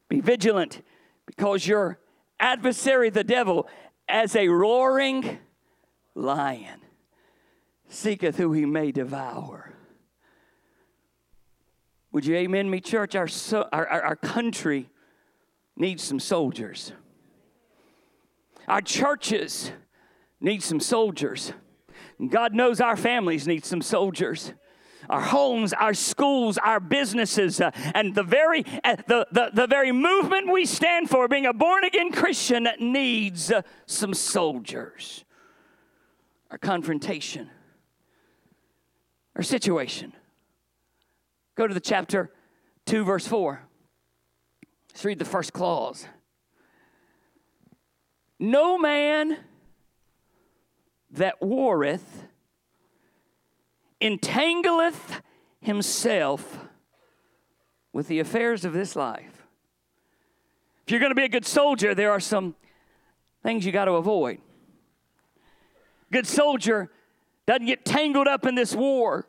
[0.09, 0.82] be vigilant,
[1.26, 1.99] because your
[2.38, 3.66] adversary, the devil,
[4.09, 5.41] as a roaring
[6.14, 6.78] lion,
[7.88, 9.70] seeketh who he may devour.
[12.13, 13.15] Would you amen me, church?
[13.15, 14.89] Our, so, our, our, our country
[15.77, 16.93] needs some soldiers.
[18.67, 19.73] Our churches
[20.41, 21.53] need some soldiers.
[22.29, 24.53] God knows our families need some soldiers
[25.09, 29.93] our homes, our schools, our businesses, uh, and the very, uh, the, the, the very
[29.93, 35.25] movement we stand for, being a born again Christian, needs uh, some soldiers.
[36.51, 37.49] Our confrontation,
[39.37, 40.13] our situation.
[41.61, 42.31] Go to the chapter
[42.87, 43.61] 2, verse 4.
[44.89, 46.07] Let's read the first clause.
[48.39, 49.37] No man
[51.11, 52.25] that warreth
[54.01, 55.21] entangleth
[55.61, 56.61] himself
[57.93, 59.47] with the affairs of this life.
[60.87, 62.55] If you're going to be a good soldier, there are some
[63.43, 64.39] things you got to avoid.
[66.11, 66.91] Good soldier
[67.45, 69.27] doesn't get tangled up in this war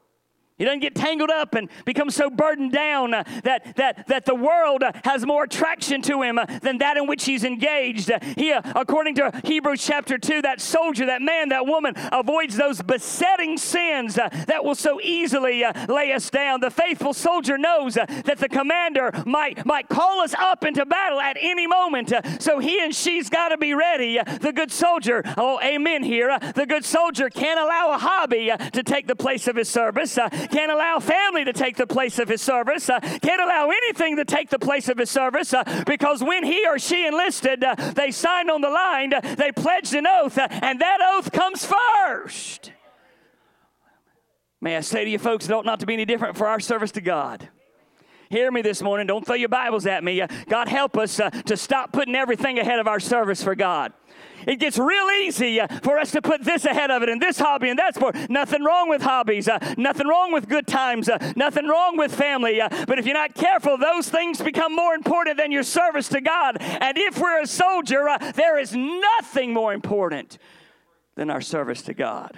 [0.62, 4.84] He doesn't get tangled up and become so burdened down that, that, that the world
[5.04, 8.12] has more attraction to him than that in which he's engaged.
[8.38, 13.58] He, according to Hebrews chapter 2, that soldier, that man, that woman avoids those besetting
[13.58, 16.60] sins that will so easily lay us down.
[16.60, 21.38] The faithful soldier knows that the commander might, might call us up into battle at
[21.42, 22.14] any moment.
[22.38, 24.20] So he and she's got to be ready.
[24.40, 26.38] The good soldier, oh, amen here.
[26.54, 30.20] The good soldier can't allow a hobby to take the place of his service,
[30.52, 34.26] can't allow family to take the place of his service, uh, can't allow anything to
[34.26, 38.12] take the place of his service uh, because when he or she enlisted, uh, they
[38.12, 42.72] signed on the line, uh, they pledged an oath, uh, and that oath comes first.
[44.60, 46.60] May I say to you folks, it ought not to be any different for our
[46.60, 47.50] service to God.
[48.30, 49.08] Hear me this morning.
[49.08, 50.22] Don't throw your Bibles at me.
[50.22, 53.92] Uh, God, help us to stop putting everything ahead of our service for God.
[54.48, 57.40] It gets real easy uh, for us to put this ahead of it and this
[57.40, 58.16] hobby and that sport.
[58.30, 59.48] Nothing wrong with hobbies.
[59.48, 61.10] Uh, nothing wrong with good times.
[61.10, 62.62] Uh, nothing wrong with family.
[62.88, 66.58] But if you're not careful, those things become more important than your service to God.
[66.60, 70.38] And if we're a soldier, there is nothing more important
[71.16, 72.38] than our service to God.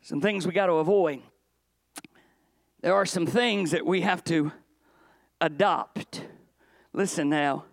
[0.00, 1.22] Some things we got to avoid.
[2.80, 4.52] There are some things that we have to
[5.40, 6.22] adopt.
[6.92, 7.64] Listen now.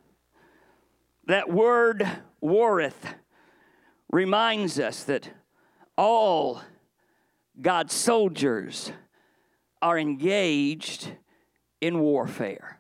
[1.28, 2.08] That word
[2.42, 3.16] warreth
[4.12, 5.30] reminds us that
[5.98, 6.62] all
[7.62, 8.92] God's soldiers
[9.82, 11.12] are engaged
[11.82, 12.80] in warfare.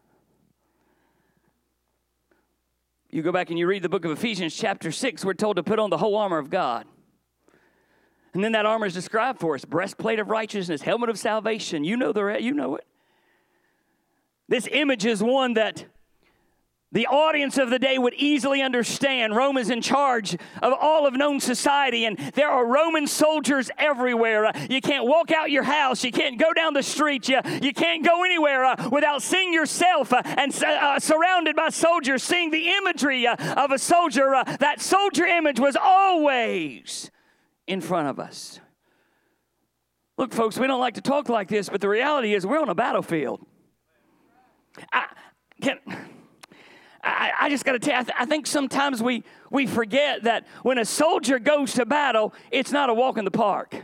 [3.09, 5.63] You go back and you read the book of Ephesians, chapter 6, we're told to
[5.63, 6.85] put on the whole armor of God.
[8.33, 11.85] And then that armor is described for us breastplate of righteousness, helmet of salvation.
[11.85, 12.85] You know the you know it.
[14.49, 15.85] This image is one that
[16.95, 19.35] the audience of the day would easily understand.
[19.35, 24.45] Rome is in charge of all of known society, and there are Roman soldiers everywhere.
[24.45, 27.73] Uh, you can't walk out your house, you can't go down the street, you, you
[27.73, 32.69] can't go anywhere uh, without seeing yourself uh, and uh, surrounded by soldiers, seeing the
[32.69, 34.31] imagery of a soldier.
[34.61, 37.11] That soldier image was always
[37.67, 38.61] in front of us.
[40.17, 42.69] Look, folks, we don't like to talk like this, but the reality is we're on
[42.69, 43.45] a battlefield.
[44.93, 45.07] I,
[45.61, 45.79] can,
[47.05, 50.23] I, I just got to tell you, I, th- I think sometimes we, we forget
[50.23, 53.75] that when a soldier goes to battle, it's not a walk in the park.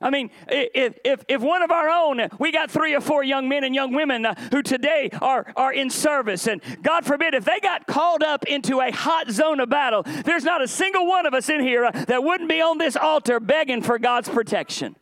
[0.00, 3.48] I mean, if, if, if one of our own, we got three or four young
[3.48, 7.44] men and young women uh, who today are, are in service, and God forbid, if
[7.44, 11.26] they got called up into a hot zone of battle, there's not a single one
[11.26, 14.94] of us in here uh, that wouldn't be on this altar begging for God's protection.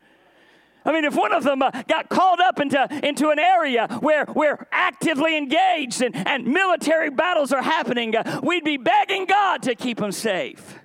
[0.87, 4.25] I mean, if one of them uh, got called up into, into an area where
[4.35, 9.75] we're actively engaged and, and military battles are happening, uh, we'd be begging God to
[9.75, 10.79] keep them safe.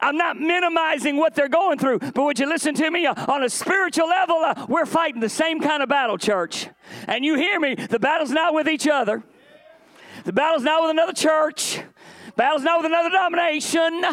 [0.00, 3.04] I'm not minimizing what they're going through, but would you listen to me?
[3.04, 6.68] Uh, on a spiritual level, uh, we're fighting the same kind of battle, church.
[7.06, 9.22] And you hear me, the battle's not with each other,
[10.24, 11.80] the battle's not with another church,
[12.34, 14.04] battle's not with another denomination.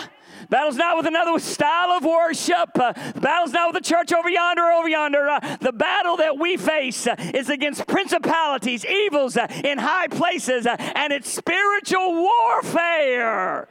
[0.49, 2.69] Battle's not with another style of worship.
[2.75, 5.27] Uh, the battle's not with the church over yonder or over yonder.
[5.27, 10.65] Uh, the battle that we face uh, is against principalities, evils uh, in high places,
[10.65, 13.67] uh, and it's spiritual warfare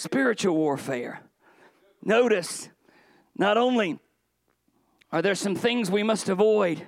[0.00, 1.20] spiritual warfare.
[2.02, 2.70] Notice,
[3.36, 3.98] not only
[5.12, 6.86] are there some things we must avoid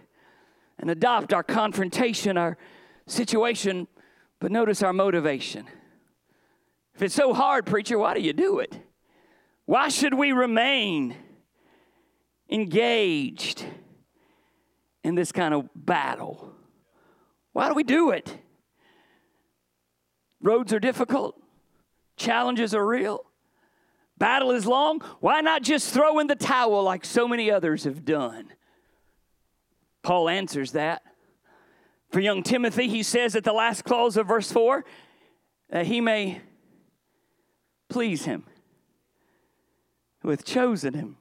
[0.78, 2.56] and adopt our confrontation, our
[3.06, 3.86] situation,
[4.40, 5.66] but notice our motivation.
[7.02, 8.78] It's so hard, preacher, why do you do it?
[9.66, 11.16] Why should we remain
[12.48, 13.64] engaged
[15.02, 16.52] in this kind of battle?
[17.52, 18.36] Why do we do it?
[20.40, 21.40] Roads are difficult.
[22.16, 23.24] Challenges are real.
[24.18, 25.00] Battle is long.
[25.18, 28.52] Why not just throw in the towel like so many others have done?
[30.02, 31.02] Paul answers that.
[32.10, 34.84] For young Timothy, he says at the last clause of verse 4
[35.70, 36.40] that he may
[37.92, 38.44] please him
[40.20, 41.16] who hath chosen him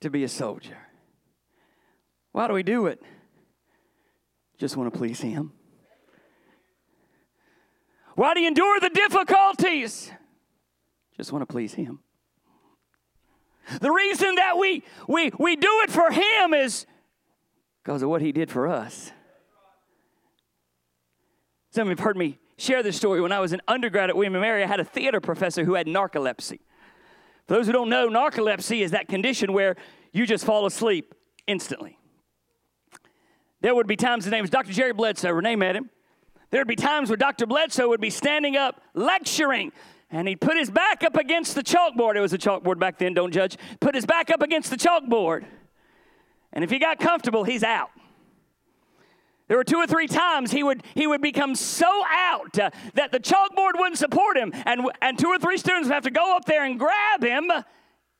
[0.00, 0.78] to be a soldier.
[2.32, 3.02] Why do we do it?
[4.58, 5.52] Just want to please him.
[8.16, 10.10] Why do you endure the difficulties?
[11.16, 12.00] Just want to please Him.
[13.80, 16.86] The reason that we, we, we do it for Him is
[17.82, 19.12] because of what He did for us.
[21.70, 23.20] Some of you have heard me share this story.
[23.20, 25.74] When I was an undergrad at William and Mary, I had a theater professor who
[25.74, 26.60] had narcolepsy.
[27.46, 29.76] For those who don't know, narcolepsy is that condition where
[30.12, 31.14] you just fall asleep
[31.46, 31.98] instantly.
[33.60, 34.72] There would be times, his name was Dr.
[34.72, 35.90] Jerry Bledsoe, Renee met him.
[36.50, 37.46] There'd be times where Dr.
[37.46, 39.72] Bledsoe would be standing up lecturing,
[40.10, 42.16] and he'd put his back up against the chalkboard.
[42.16, 43.56] It was a chalkboard back then, don't judge.
[43.80, 45.44] Put his back up against the chalkboard.
[46.52, 47.90] And if he got comfortable, he's out.
[49.48, 53.12] There were two or three times he would, he would become so out uh, that
[53.12, 56.36] the chalkboard wouldn't support him, and, and two or three students would have to go
[56.36, 57.50] up there and grab him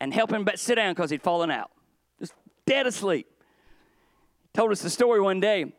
[0.01, 1.71] and help him sit down because he'd fallen out,
[2.21, 2.33] just
[2.65, 3.27] dead asleep.
[4.55, 5.73] Told us the story one day.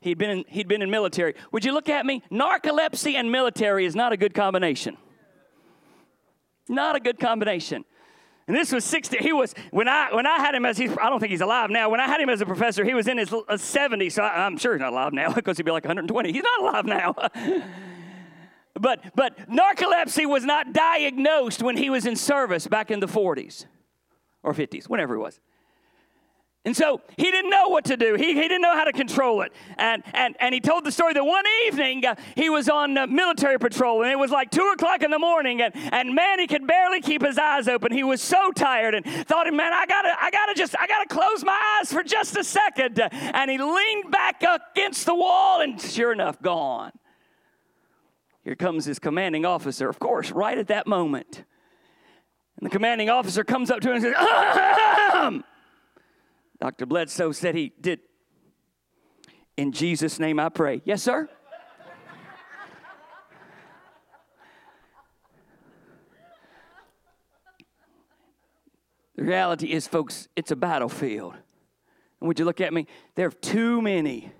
[0.00, 1.34] He'd been, in, he'd been in military.
[1.52, 2.22] Would you look at me?
[2.30, 4.98] Narcolepsy and military is not a good combination.
[6.68, 7.84] Not a good combination.
[8.46, 9.18] And this was 60.
[9.18, 11.70] He was, when I, when I had him as, he's, I don't think he's alive
[11.70, 11.88] now.
[11.88, 14.12] When I had him as a professor, he was in his uh, 70s.
[14.12, 16.32] So I, am sure he's not alive now because he'd be like 120.
[16.32, 17.14] He's not alive now.
[18.74, 23.64] but, but narcolepsy was not diagnosed when he was in service back in the 40s
[24.42, 25.40] or 50s, whenever it was.
[26.66, 28.14] And so he didn't know what to do.
[28.14, 29.52] He, he didn't know how to control it.
[29.76, 33.06] And, and, and he told the story that one evening uh, he was on uh,
[33.06, 36.46] military patrol and it was like 2 o'clock in the morning and, and man, he
[36.46, 37.92] could barely keep his eyes open.
[37.92, 41.44] He was so tired and thought, man, I gotta, I gotta just, I gotta close
[41.44, 42.98] my eyes for just a second.
[43.12, 46.92] And he leaned back against the wall and sure enough, gone.
[48.42, 51.44] Here comes his commanding officer, of course, right at that moment.
[52.56, 55.44] And the commanding officer comes up to him and says, Ahem!
[56.60, 56.86] Dr.
[56.86, 58.00] Bledsoe said he did.
[59.56, 60.82] In Jesus' name I pray.
[60.84, 61.28] Yes, sir?
[69.16, 71.34] the reality is, folks, it's a battlefield.
[72.20, 72.86] And would you look at me?
[73.14, 74.32] There are too many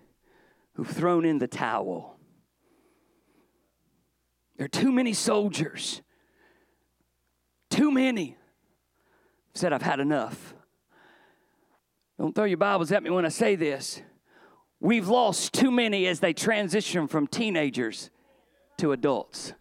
[0.75, 2.19] who've thrown in the towel.
[4.57, 6.03] There are too many soldiers.
[7.71, 8.37] Too many
[9.55, 10.55] said, I've had enough.
[12.19, 14.01] Don't throw your Bibles at me when I say this.
[14.81, 18.11] We've lost too many as they transition from teenagers
[18.79, 19.53] to adults.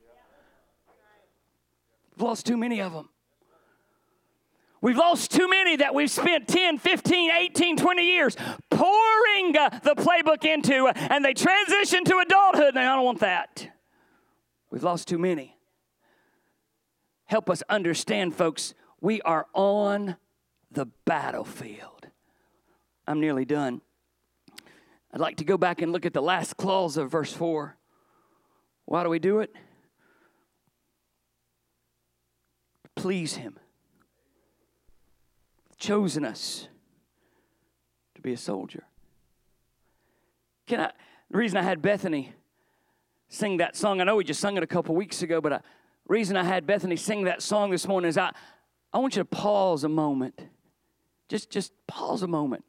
[2.15, 3.09] We've lost too many of them.
[4.81, 8.35] We've lost too many that we've spent 10, 15, 18, 20 years
[8.69, 13.21] pouring uh, the playbook into, uh, and they transition to adulthood, and I don't want
[13.21, 13.69] that.
[14.69, 15.55] We've lost too many.
[17.25, 20.17] Help us understand, folks, we are on
[20.69, 22.02] the battlefield.
[23.07, 23.81] I'm nearly done.
[25.13, 27.77] I'd like to go back and look at the last clause of verse 4.
[28.85, 29.53] Why do we do it?
[32.95, 33.59] Please Him.
[35.77, 36.67] Chosen us
[38.15, 38.83] to be a soldier.
[40.65, 40.91] Can I?
[41.29, 42.33] The reason I had Bethany
[43.27, 45.61] sing that song, I know we just sung it a couple weeks ago, but the
[46.07, 48.31] reason I had Bethany sing that song this morning is I,
[48.93, 50.39] I want you to pause a moment.
[51.27, 52.63] Just, just pause a moment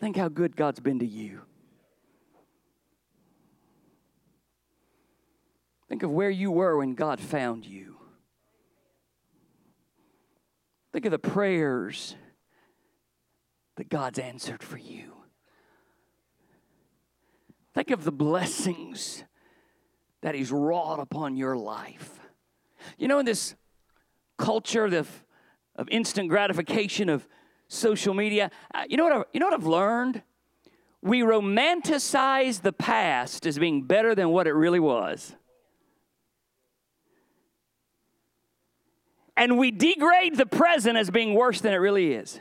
[0.00, 1.42] Think how good God's been to you.
[5.88, 7.96] Think of where you were when God found you.
[10.92, 12.16] Think of the prayers
[13.76, 15.12] that God's answered for you.
[17.74, 19.24] Think of the blessings
[20.22, 22.20] that He's wrought upon your life.
[22.96, 23.54] You know, in this
[24.38, 25.24] culture of,
[25.76, 27.28] of instant gratification, of
[27.70, 28.50] social media.
[28.74, 29.12] Uh, you know what?
[29.12, 30.22] I, you know what I've learned?
[31.02, 35.34] We romanticize the past as being better than what it really was.
[39.36, 42.38] And we degrade the present as being worse than it really is.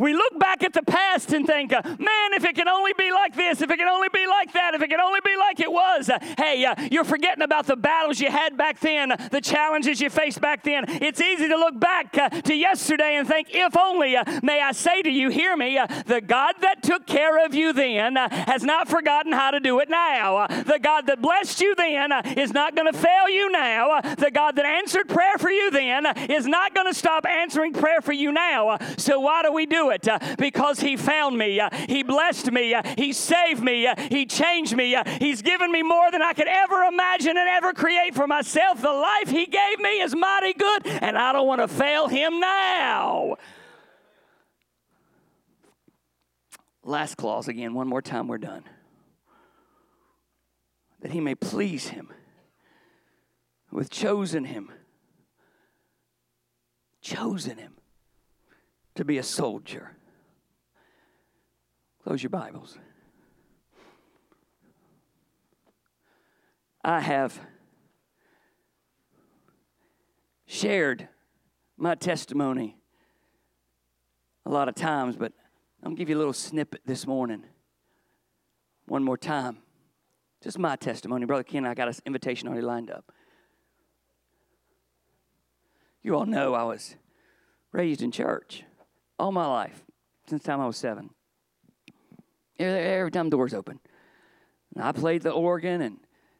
[0.00, 3.12] We look back at the past and think, uh, man, if it can only be
[3.12, 5.60] like this, if it can only be like that, if it can only be like
[5.60, 6.08] it was.
[6.08, 10.00] Uh, hey, uh, you're forgetting about the battles you had back then, uh, the challenges
[10.00, 10.86] you faced back then.
[10.88, 14.72] It's easy to look back uh, to yesterday and think, if only, uh, may I
[14.72, 18.88] say to you, hear me, the God that took care of you then has not
[18.88, 20.46] forgotten how to do it now.
[20.46, 24.00] the God that blessed you then is not going to fail you now.
[24.00, 28.00] the God that answered prayer for you then is not going to stop answering prayer
[28.00, 28.78] for you now.
[28.96, 31.60] so why do we do Uh, because He found me.
[31.60, 32.74] Uh, he blessed me.
[32.74, 33.88] Uh, he saved me.
[34.08, 34.96] he changed me.
[35.18, 38.80] he's given me more than I could ever imagine and ever create for myself.
[38.80, 42.40] The life He gave me is mighty good, and I don't want to fail Him
[42.40, 43.36] now.
[46.82, 48.64] Last clause again, one more time, we're done.
[51.00, 52.12] That He may please Him
[53.70, 54.70] with chosen Him.
[57.02, 57.79] Chosen Him
[59.00, 59.96] to be a soldier.
[62.04, 62.76] Close your Bibles.
[66.84, 67.40] I have
[70.44, 71.08] shared
[71.78, 72.76] my testimony
[74.44, 75.32] a lot of times, but
[75.82, 77.44] I'm going to give you a little snippet this morning.
[78.84, 79.60] One more time.
[80.42, 81.24] Just my testimony.
[81.24, 83.10] Brother Ken, I got an invitation already lined up.
[86.02, 86.96] You all know I was
[87.72, 88.64] raised in church
[89.20, 89.84] all my life,
[90.26, 91.10] since the time I was seven.
[92.58, 93.78] Every, every time doors open.
[94.74, 95.98] And I played the organ and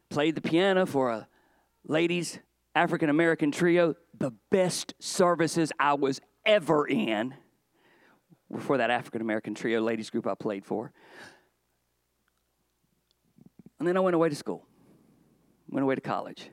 [0.09, 1.29] played the piano for a
[1.87, 2.39] ladies'
[2.75, 3.95] African American trio.
[4.19, 7.35] The best services I was ever in
[8.49, 10.93] were for that African American trio ladies group I played for.
[13.79, 14.67] And then I went away to school,
[15.69, 16.51] went away to college.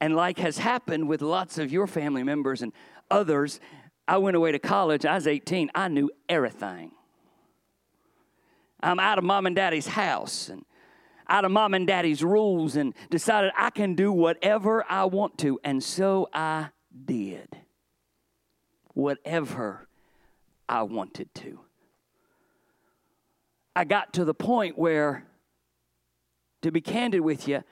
[0.00, 2.72] And like has happened with lots of your family members and
[3.10, 3.60] others,
[4.06, 5.04] I went away to college.
[5.04, 5.70] I was 18.
[5.74, 6.92] I knew everything.
[8.82, 10.64] I'm out of mom and daddy's house and
[11.28, 15.60] out of mom and daddy's rules and decided I can do whatever I want to.
[15.62, 16.70] And so I
[17.04, 17.56] did.
[18.94, 19.86] Whatever
[20.68, 21.60] I wanted to.
[23.76, 25.24] I got to the point where,
[26.62, 27.62] to be candid with you,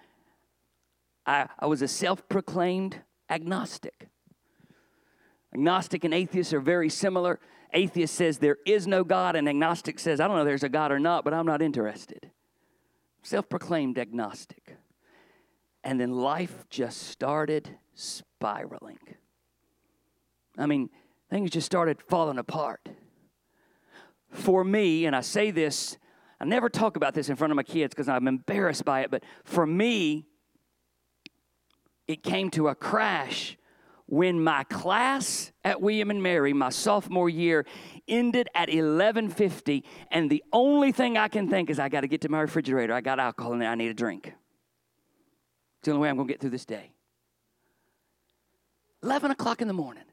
[1.26, 4.09] I, I was a self proclaimed agnostic.
[5.55, 7.41] Agnostic and atheist are very similar.
[7.73, 10.93] Atheist says there is no God, and agnostic says, I don't know there's a God
[10.93, 12.31] or not, but I'm not interested.
[13.23, 14.77] Self proclaimed agnostic.
[15.85, 18.99] And then life just started spiraling.
[20.57, 20.91] I mean,
[21.31, 22.89] things just started falling apart.
[24.31, 25.97] For me, and I say this,
[26.41, 29.11] I never talk about this in front of my kids because I'm embarrassed by it,
[29.11, 30.27] but for me,
[32.07, 33.57] it came to a crash
[34.09, 37.66] when my class at William and Mary, my sophomore year,
[38.09, 42.22] ended at 11:50, and the only thing I can think is I got to get
[42.22, 42.94] to my refrigerator.
[42.94, 43.70] I got alcohol in there.
[43.70, 44.26] I need a drink.
[44.26, 46.90] It's the only way I'm going to get through this day.
[49.02, 50.05] 11 o'clock in the morning.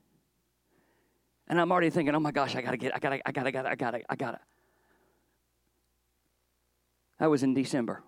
[1.48, 3.52] And I'm already thinking, oh my gosh, I gotta get, I gotta, I gotta, I
[3.52, 4.40] gotta, I gotta, I gotta.
[7.20, 8.04] That was in December.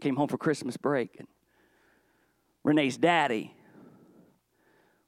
[0.00, 1.28] Came home for Christmas break, and
[2.64, 3.54] Renee's daddy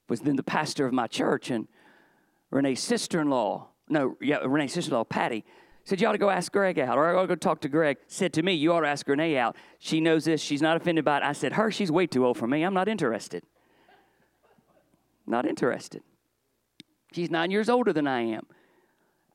[0.08, 1.68] was then the pastor of my church, and
[2.50, 5.44] Renee's sister-in-law, no, yeah, Renee's sister-in-law, Patty,
[5.84, 7.68] said you ought to go ask Greg out, or I ought to go talk to
[7.68, 7.98] Greg.
[8.08, 9.54] Said to me, you ought to ask Renee out.
[9.78, 10.40] She knows this.
[10.40, 11.22] She's not offended by it.
[11.22, 12.64] I said, her, she's way too old for me.
[12.64, 13.44] I'm not interested.
[15.26, 16.02] Not interested.
[17.12, 18.46] She's nine years older than I am.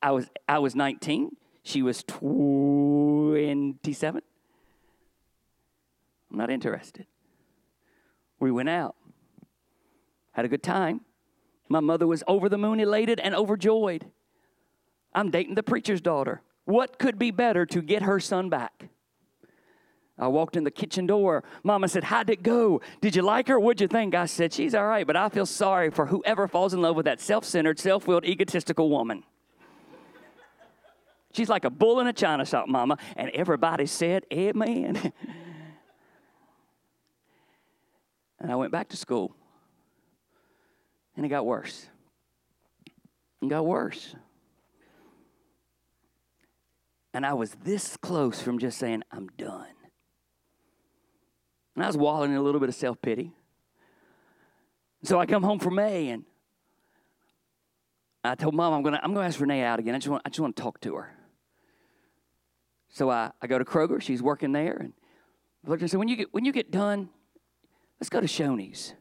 [0.02, 1.36] I was I was 19.
[1.62, 4.22] She was 27.
[6.30, 7.06] I'm not interested.
[8.40, 8.96] We went out.
[10.32, 11.02] Had a good time.
[11.68, 14.06] My mother was over the moon, elated and overjoyed.
[15.14, 16.42] I'm dating the preacher's daughter.
[16.64, 18.88] What could be better to get her son back?
[20.18, 21.42] I walked in the kitchen door.
[21.64, 22.80] Mama said, How'd it go?
[23.00, 23.58] Did you like her?
[23.58, 24.14] What'd you think?
[24.14, 27.06] I said, She's all right, but I feel sorry for whoever falls in love with
[27.06, 29.24] that self centered, self willed, egotistical woman.
[31.32, 32.98] She's like a bull in a china shop, Mama.
[33.16, 34.96] And everybody said, Amen.
[38.38, 39.34] and I went back to school.
[41.16, 41.86] And it got worse.
[43.42, 44.14] It got worse.
[47.14, 49.66] And I was this close from just saying, I'm done.
[51.74, 53.32] And I was wallowing in a little bit of self pity.
[55.04, 56.24] So I come home from May and
[58.24, 59.94] I told mom I'm gonna I'm gonna ask Renee out again.
[59.94, 61.12] I just want I just want to talk to her.
[62.88, 64.92] So I, I go to Kroger, she's working there, and
[65.66, 67.08] I looked and said, When you get when you get done,
[68.00, 68.94] let's go to Shoney's.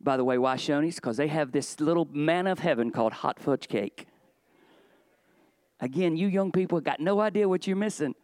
[0.00, 0.96] By the way, why Shoney's?
[0.96, 4.06] Because they have this little man of heaven called hot fudge cake.
[5.80, 8.14] Again, you young people got no idea what you're missing.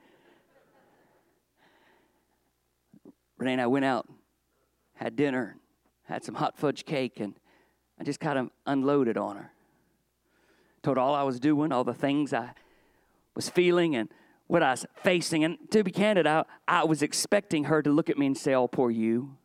[3.38, 4.08] Renee and I went out,
[4.94, 5.56] had dinner,
[6.04, 7.34] had some hot fudge cake, and
[8.00, 9.52] I just kind of unloaded on her.
[10.82, 12.52] Told her all I was doing, all the things I
[13.34, 14.08] was feeling, and
[14.46, 15.44] what I was facing.
[15.44, 18.54] And to be candid, I, I was expecting her to look at me and say,
[18.54, 19.36] Oh, poor you.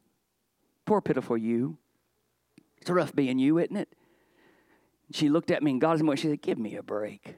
[0.85, 1.77] Poor, pitiful you.
[2.81, 3.89] It's rough being you, isn't it?
[5.13, 6.17] She looked at me and God's more.
[6.17, 7.35] She said, Give me a break.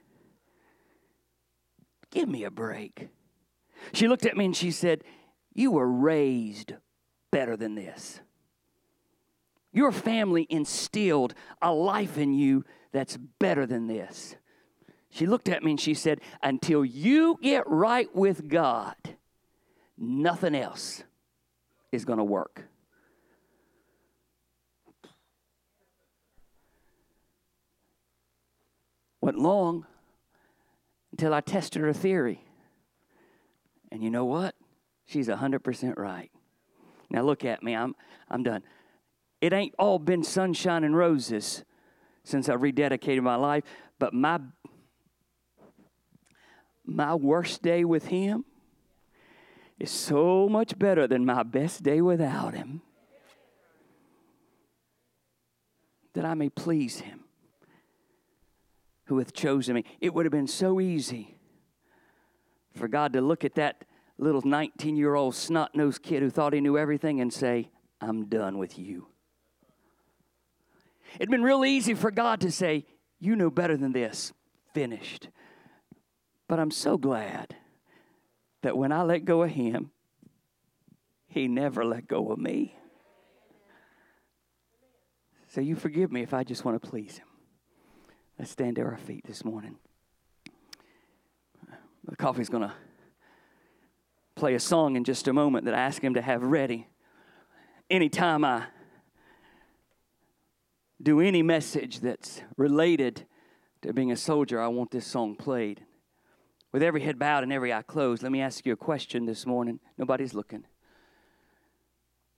[2.11, 3.09] Give me a break.
[3.91, 5.03] She looked at me and she said,
[5.53, 6.73] You were raised
[7.31, 8.21] better than this.
[9.71, 14.35] Your family instilled a life in you that's better than this.
[15.09, 18.95] She looked at me and she said, Until you get right with God,
[19.97, 21.03] nothing else
[21.91, 22.65] is going to work.
[29.23, 29.85] Went long
[31.11, 32.43] until I tested her theory.
[33.89, 34.53] And you know what?
[35.05, 36.29] She's 100% right.
[37.09, 37.73] Now look at me.
[37.73, 37.95] I'm,
[38.29, 38.63] I'm done.
[39.39, 41.63] It ain't all been sunshine and roses
[42.25, 43.63] since I rededicated my life,
[43.97, 44.41] but my
[46.83, 48.43] my worst day with him
[49.79, 52.81] is so much better than my best day without him.
[56.11, 57.22] that I may please him
[59.05, 59.83] who hath chosen me.
[59.99, 61.37] It would have been so easy
[62.73, 63.85] for God to look at that
[64.17, 67.69] little 19 year old snot nosed kid who thought he knew everything and say,
[68.01, 69.07] I'm done with you.
[71.15, 72.85] It'd been real easy for God to say,
[73.19, 74.33] You know better than this.
[74.73, 75.29] Finished.
[76.47, 77.55] But I'm so glad
[78.63, 79.91] that when I let go of Him,
[81.27, 82.75] He never let go of me.
[85.49, 87.27] So you forgive me if I just want to please Him.
[88.39, 89.77] Let's stand to our feet this morning.
[92.05, 92.73] The coffee's going to
[94.35, 96.87] play a song in just a moment that I ask him to have ready.
[97.89, 98.65] Anytime I
[101.01, 103.25] do any message that's related
[103.83, 105.85] to being a soldier, I want this song played.
[106.71, 109.45] With every head bowed and every eye closed, let me ask you a question this
[109.45, 109.79] morning.
[109.97, 110.65] Nobody's looking.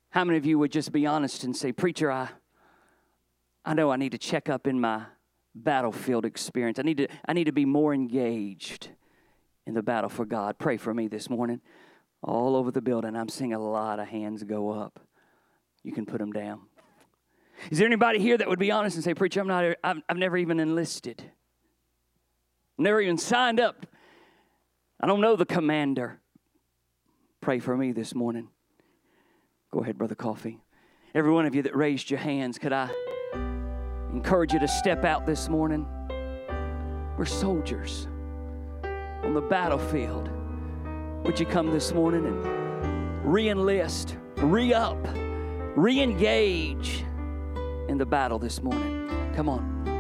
[0.10, 2.30] How many of you would just be honest and say, Preacher, I,
[3.64, 5.06] I know I need to check up in my
[5.56, 6.78] battlefield experience.
[6.78, 8.90] I need to, I need to be more engaged
[9.66, 10.58] in the battle for God.
[10.60, 11.62] Pray for me this morning.
[12.22, 15.00] All over the building, I'm seeing a lot of hands go up.
[15.84, 16.62] You can put them down.
[17.72, 20.18] Is there anybody here that would be honest and say, Preacher, I'm not, I've, I've
[20.18, 21.24] never even enlisted,
[22.78, 23.86] never even signed up.
[25.00, 26.20] I don't know the commander.
[27.40, 28.50] Pray for me this morning.
[29.72, 30.60] Go ahead, Brother Coffee.
[31.14, 32.90] Every one of you that raised your hands, could I
[34.26, 35.86] encourage you to step out this morning?
[37.16, 38.08] We're soldiers
[39.24, 40.32] on the battlefield.
[41.24, 44.98] Would you come this morning and re enlist, re up,
[45.76, 47.06] re engage
[47.88, 49.32] in the battle this morning?
[49.36, 49.95] Come on.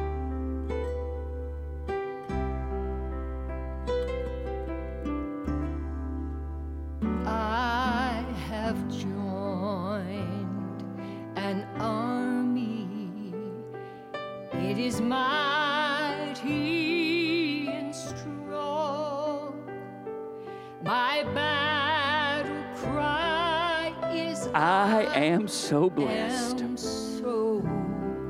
[25.25, 26.61] Am so blessed.
[26.61, 27.61] am so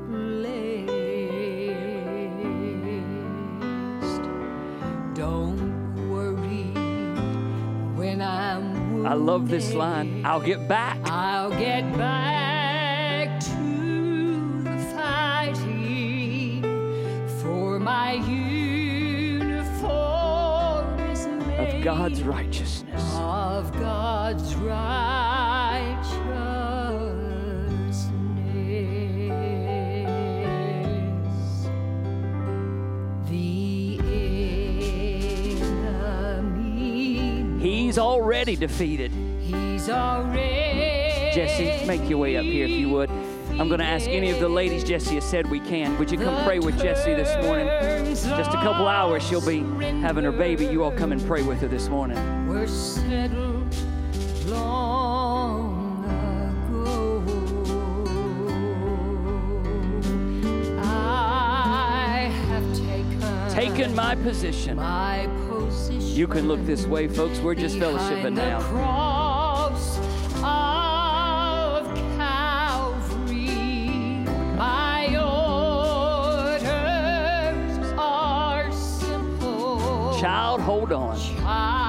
[0.08, 0.86] blessed.
[5.14, 6.72] Don't worry
[7.96, 9.12] when I'm wounded.
[9.12, 10.24] I love this line.
[10.24, 10.98] I'll get back.
[11.04, 16.62] I'll get back to the fighting
[17.40, 19.78] for my uniform
[21.10, 23.02] is made Of God's righteousness.
[23.16, 25.35] of God's righteousness.
[37.66, 39.10] He's already defeated.
[39.40, 41.32] he's already.
[41.34, 43.10] Jesse, make your way up here if you would.
[43.58, 45.98] I'm going to ask any of the ladies Jesse has said we can.
[45.98, 47.66] Would you come pray with Jesse this morning?
[48.14, 49.58] Just a couple hours, she'll be
[50.00, 50.66] having her baby.
[50.66, 52.46] You all come and pray with her this morning.
[52.46, 53.74] were settled
[54.46, 56.04] long
[56.70, 57.24] ago.
[60.82, 64.76] I have taken, Taken my position.
[64.76, 65.45] my position.
[66.16, 67.40] You can look this way, folks.
[67.40, 68.62] We're just fellowshipping now.
[68.62, 69.98] cross
[70.42, 73.50] of Calvary.
[74.56, 75.08] My
[76.48, 76.62] orders
[77.98, 80.18] are simple.
[80.18, 81.18] Child, hold on.
[81.18, 81.85] Child,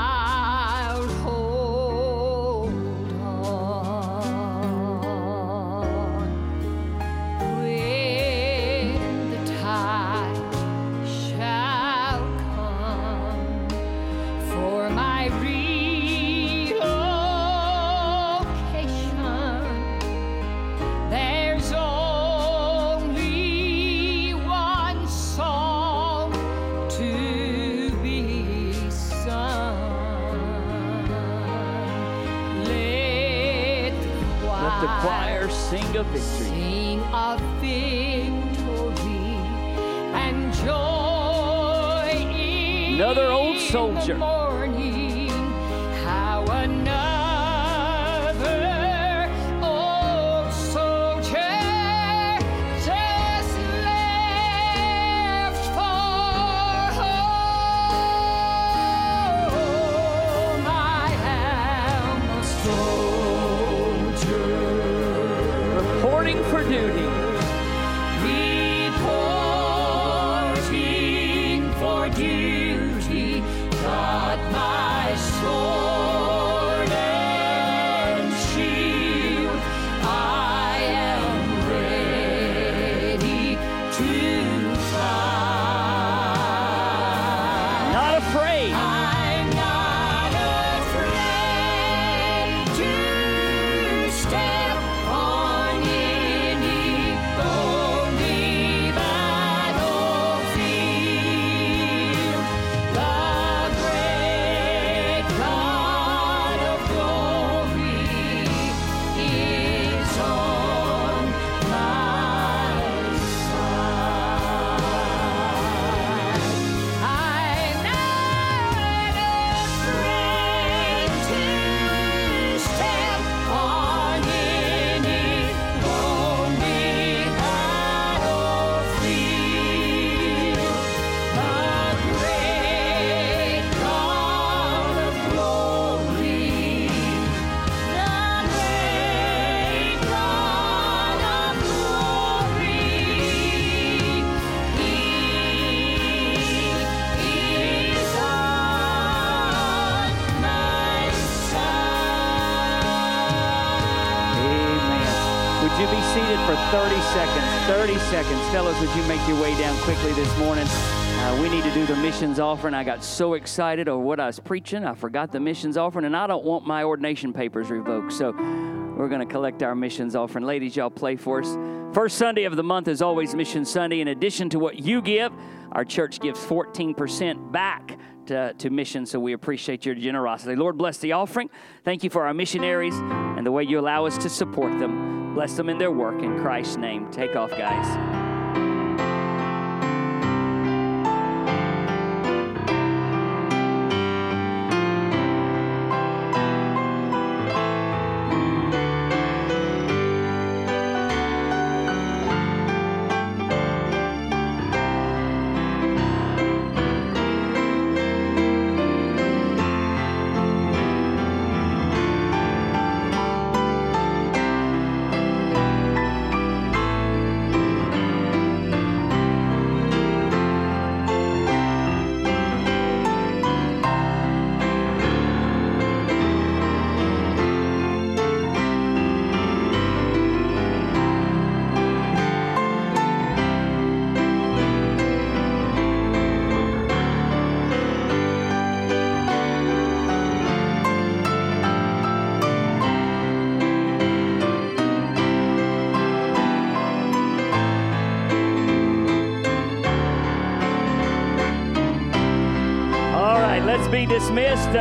[158.51, 160.65] Fellas, would you make your way down quickly this morning?
[160.67, 162.73] Uh, we need to do the missions offering.
[162.73, 166.15] I got so excited over what I was preaching, I forgot the missions offering, and
[166.15, 168.13] I don't want my ordination papers revoked.
[168.13, 170.45] So we're going to collect our missions offering.
[170.45, 171.57] Ladies, y'all play for us.
[171.93, 173.99] First Sunday of the month is always Mission Sunday.
[173.99, 175.33] In addition to what you give,
[175.73, 180.55] our church gives 14% back to, to missions, so we appreciate your generosity.
[180.55, 181.49] Lord, bless the offering.
[181.83, 185.33] Thank you for our missionaries and the way you allow us to support them.
[185.33, 186.21] Bless them in their work.
[186.23, 187.11] In Christ's name.
[187.11, 188.16] Take off, guys.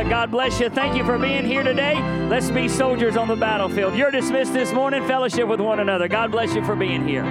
[0.09, 0.69] God bless you.
[0.69, 2.01] Thank you for being here today.
[2.29, 3.95] Let's be soldiers on the battlefield.
[3.95, 5.05] You're dismissed this morning.
[5.05, 6.07] Fellowship with one another.
[6.07, 7.25] God bless you for being here.